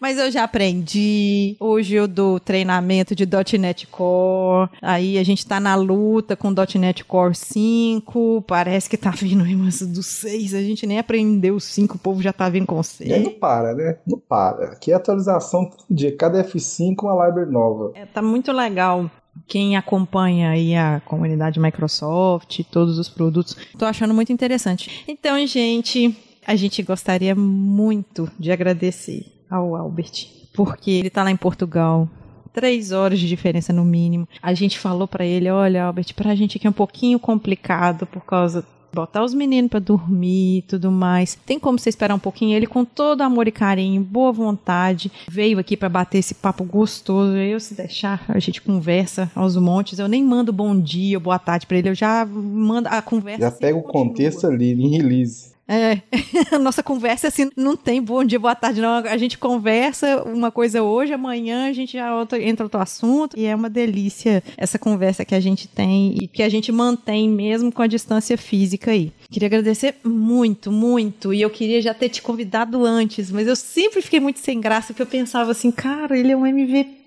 [0.00, 1.56] Mas eu já aprendi.
[1.58, 3.26] Hoje eu dou treinamento de
[3.58, 4.70] .NET Core.
[4.80, 8.44] Aí a gente tá na luta com .NET Core 5.
[8.46, 10.54] Parece que tá vindo aí mas do 6.
[10.54, 13.10] A gente nem aprendeu o 5, o povo já tá vindo com o 6.
[13.10, 13.98] E não para, né?
[14.06, 14.72] Não para.
[14.72, 16.16] Aqui é atualização dia.
[16.16, 17.92] Cada F5 uma library nova.
[17.94, 19.10] É, tá muito legal
[19.46, 25.04] quem acompanha aí a comunidade Microsoft, todos os produtos, estou achando muito interessante.
[25.06, 26.16] Então, gente,
[26.46, 32.08] a gente gostaria muito de agradecer ao Albert, porque ele está lá em Portugal.
[32.52, 34.26] Três horas de diferença no mínimo.
[34.42, 38.06] A gente falou para ele: olha, Albert, para a gente aqui é um pouquinho complicado
[38.06, 41.38] por causa botar os meninos para dormir e tudo mais.
[41.46, 42.56] Tem como você esperar um pouquinho?
[42.56, 47.36] Ele, com todo amor e carinho, boa vontade, veio aqui para bater esse papo gostoso.
[47.36, 49.98] Eu, se deixar, a gente conversa aos montes.
[49.98, 53.42] Eu nem mando bom dia ou boa tarde para ele, eu já mando a conversa.
[53.42, 55.57] Já pega o contexto ali, em release.
[55.68, 56.00] É,
[56.50, 58.94] a nossa conversa assim não tem bom dia, boa tarde, não.
[58.94, 62.08] A gente conversa uma coisa hoje, amanhã a gente já
[62.40, 66.42] entra outro assunto e é uma delícia essa conversa que a gente tem e que
[66.42, 69.12] a gente mantém mesmo com a distância física aí.
[69.30, 74.00] Queria agradecer muito, muito e eu queria já ter te convidado antes, mas eu sempre
[74.00, 76.98] fiquei muito sem graça porque eu pensava assim, cara, ele é um MVP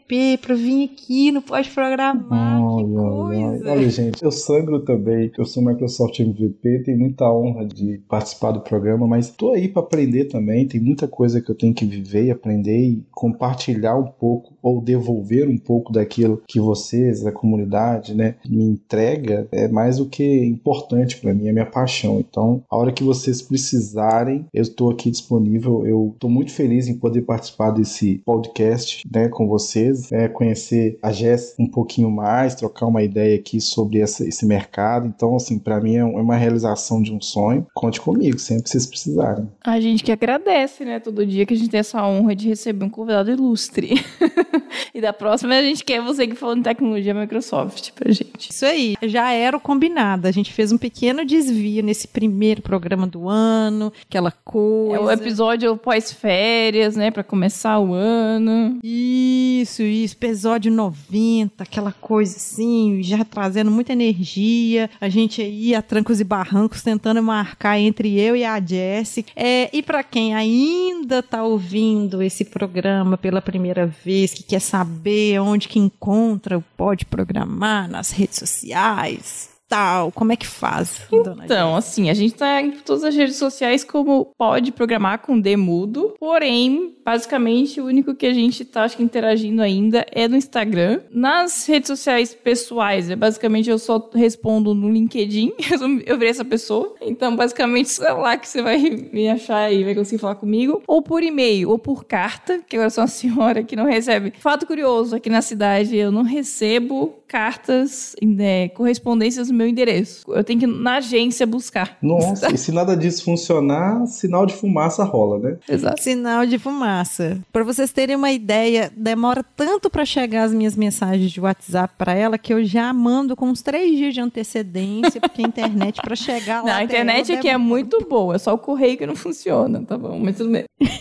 [0.42, 2.62] para vir aqui no pós-programar.
[2.62, 5.32] Olha, olha, olha, gente, eu sangro também.
[5.38, 9.82] Eu sou Microsoft MVP, tenho muita honra de participar do programa, mas estou aí para
[9.82, 10.68] aprender também.
[10.68, 14.82] Tem muita coisa que eu tenho que viver e aprender e compartilhar um pouco ou
[14.82, 20.46] devolver um pouco daquilo que vocês, a comunidade, né, me entrega é mais do que
[20.46, 22.20] importante para mim, é minha paixão.
[22.20, 25.86] Então, a hora que vocês precisarem, eu estou aqui disponível.
[25.86, 31.12] Eu estou muito feliz em poder participar desse podcast, né, com vocês é, conhecer a
[31.12, 35.08] Jess um pouquinho mais, trocar uma ideia aqui sobre essa, esse mercado.
[35.08, 37.66] Então, assim, para mim é, é uma realização de um sonho.
[37.74, 39.48] Conte comigo, sempre que vocês precisarem.
[39.64, 42.86] A gente que agradece, né, todo dia que a gente tem essa honra de receber
[42.86, 43.94] um convidado ilustre.
[44.94, 48.50] e da próxima a gente quer você que falando tecnologia Microsoft pra gente.
[48.52, 50.28] Isso aí, já era o combinado.
[50.28, 54.96] A gente fez um pequeno desvio nesse primeiro programa do ano, aquela coisa.
[54.96, 58.80] É o episódio pós-férias, né, para começar o ano.
[58.84, 64.90] Isso, isso, episódio 90, aquela coisa assim, já trazendo muita energia.
[65.00, 69.26] A gente aí a trancos e barrancos tentando marcar entre eu e a Jessie.
[69.36, 75.40] É, e para quem ainda tá ouvindo esse programa pela primeira vez, que quer saber
[75.40, 80.12] onde que encontra o Pode Programar nas redes sociais, tal?
[80.12, 81.08] Como é que faz?
[81.10, 85.56] Então, assim, a gente tá em todas as redes sociais como pode programar com D
[85.56, 90.36] mudo, porém, basicamente, o único que a gente tá, acho que, interagindo ainda é no
[90.36, 91.00] Instagram.
[91.10, 95.54] Nas redes sociais pessoais, é, basicamente, eu só respondo no LinkedIn,
[96.06, 96.94] eu virei essa pessoa.
[97.00, 100.84] Então, basicamente, é lá que você vai me achar e vai conseguir falar comigo.
[100.86, 104.34] Ou por e-mail, ou por carta, que agora sou uma senhora que não recebe.
[104.38, 110.24] Fato curioso, aqui na cidade, eu não recebo cartas, né, correspondências meu endereço.
[110.30, 111.98] Eu tenho que ir na agência buscar.
[112.02, 115.58] Nossa, e se nada disso funcionar, sinal de fumaça rola, né?
[115.70, 116.02] Exato.
[116.02, 117.40] Sinal de fumaça.
[117.52, 122.14] Para vocês terem uma ideia, demora tanto para chegar as minhas mensagens de WhatsApp para
[122.14, 126.16] ela que eu já mando com uns três dias de antecedência, porque a internet para
[126.16, 126.72] chegar lá.
[126.72, 127.70] Não, a internet aqui é demora.
[127.70, 130.20] muito boa, é só o correio que não funciona, tá bom?
[130.20, 130.66] Mas tudo bem.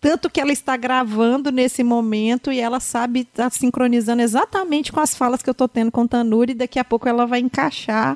[0.00, 5.14] Tanto que ela está gravando nesse momento e ela sabe estar sincronizando exatamente com as
[5.14, 7.63] falas que eu tô tendo com o Tanuri e daqui a pouco ela vai encaixar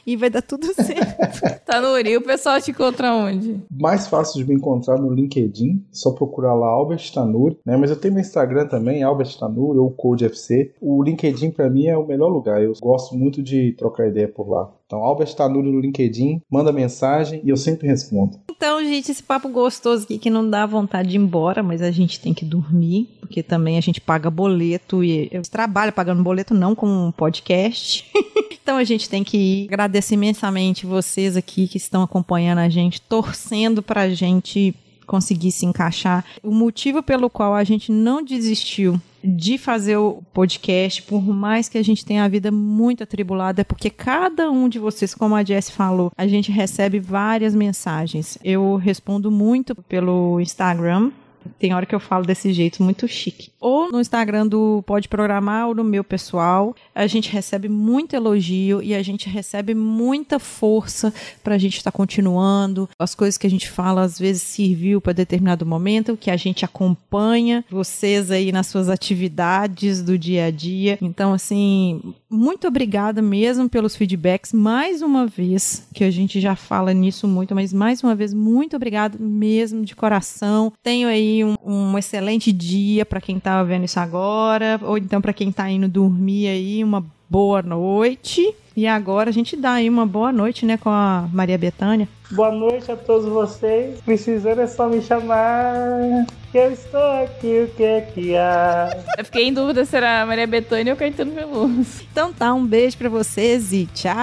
[0.07, 1.64] e vai dar tudo certo.
[1.64, 3.62] Tá no Uri, o pessoal te encontra onde?
[3.70, 7.76] Mais fácil de me encontrar no LinkedIn, só procurar lá Albert Tanuri, né?
[7.76, 10.72] Mas eu tenho meu Instagram também, Albert Tanuri ou CodeFC.
[10.80, 14.49] O LinkedIn pra mim é o melhor lugar, eu gosto muito de trocar ideia por
[14.49, 14.72] lá.
[14.89, 18.41] Então, Albert Tanuri no LinkedIn, manda mensagem e eu sempre respondo.
[18.51, 21.91] Então, gente, esse papo gostoso aqui que não dá vontade de ir embora, mas a
[21.91, 26.55] gente tem que dormir, porque também a gente paga boleto e eu trabalho pagando boleto
[26.55, 28.11] não com um podcast.
[28.51, 29.66] então a gente tem que ir.
[29.66, 34.74] Agradeço imensamente vocês aqui que estão acompanhando a gente, torcendo pra gente
[35.09, 36.24] conseguir se encaixar.
[36.42, 41.76] O motivo pelo qual a gente não desistiu de fazer o podcast, por mais que
[41.76, 45.42] a gente tenha a vida muito atribulada, é porque cada um de vocês, como a
[45.42, 48.38] Jess falou, a gente recebe várias mensagens.
[48.44, 51.11] Eu respondo muito pelo Instagram.
[51.59, 53.51] Tem hora que eu falo desse jeito muito chique.
[53.61, 56.74] Ou no Instagram do Pode Programar ou no meu pessoal.
[56.95, 61.12] A gente recebe muito elogio e a gente recebe muita força
[61.43, 62.89] pra gente estar continuando.
[62.99, 66.64] As coisas que a gente fala às vezes serviu para determinado momento, que a gente
[66.64, 70.99] acompanha vocês aí nas suas atividades do dia a dia.
[71.01, 74.53] Então, assim, muito obrigada mesmo pelos feedbacks.
[74.53, 78.76] Mais uma vez, que a gente já fala nisso muito, mas mais uma vez, muito
[78.76, 80.72] obrigada mesmo de coração.
[80.82, 85.32] Tenho aí um, um excelente dia para quem tá vendo isso agora, ou então para
[85.32, 88.55] quem tá indo dormir aí, uma boa noite.
[88.76, 92.09] E agora a gente dá aí uma boa noite, né, com a Maria Bethânia.
[92.30, 94.01] Boa noite a todos vocês.
[94.03, 96.26] Precisando é só me chamar.
[96.53, 98.97] Que eu estou aqui, o que é que há?
[99.18, 102.05] Eu fiquei em dúvida se era Maria Bethânia ou Caetano Veloso.
[102.11, 104.14] Então tá, um beijo para vocês e tchau.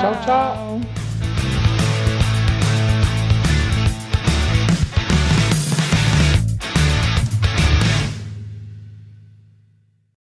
[0.00, 1.35] Tchau, tchau.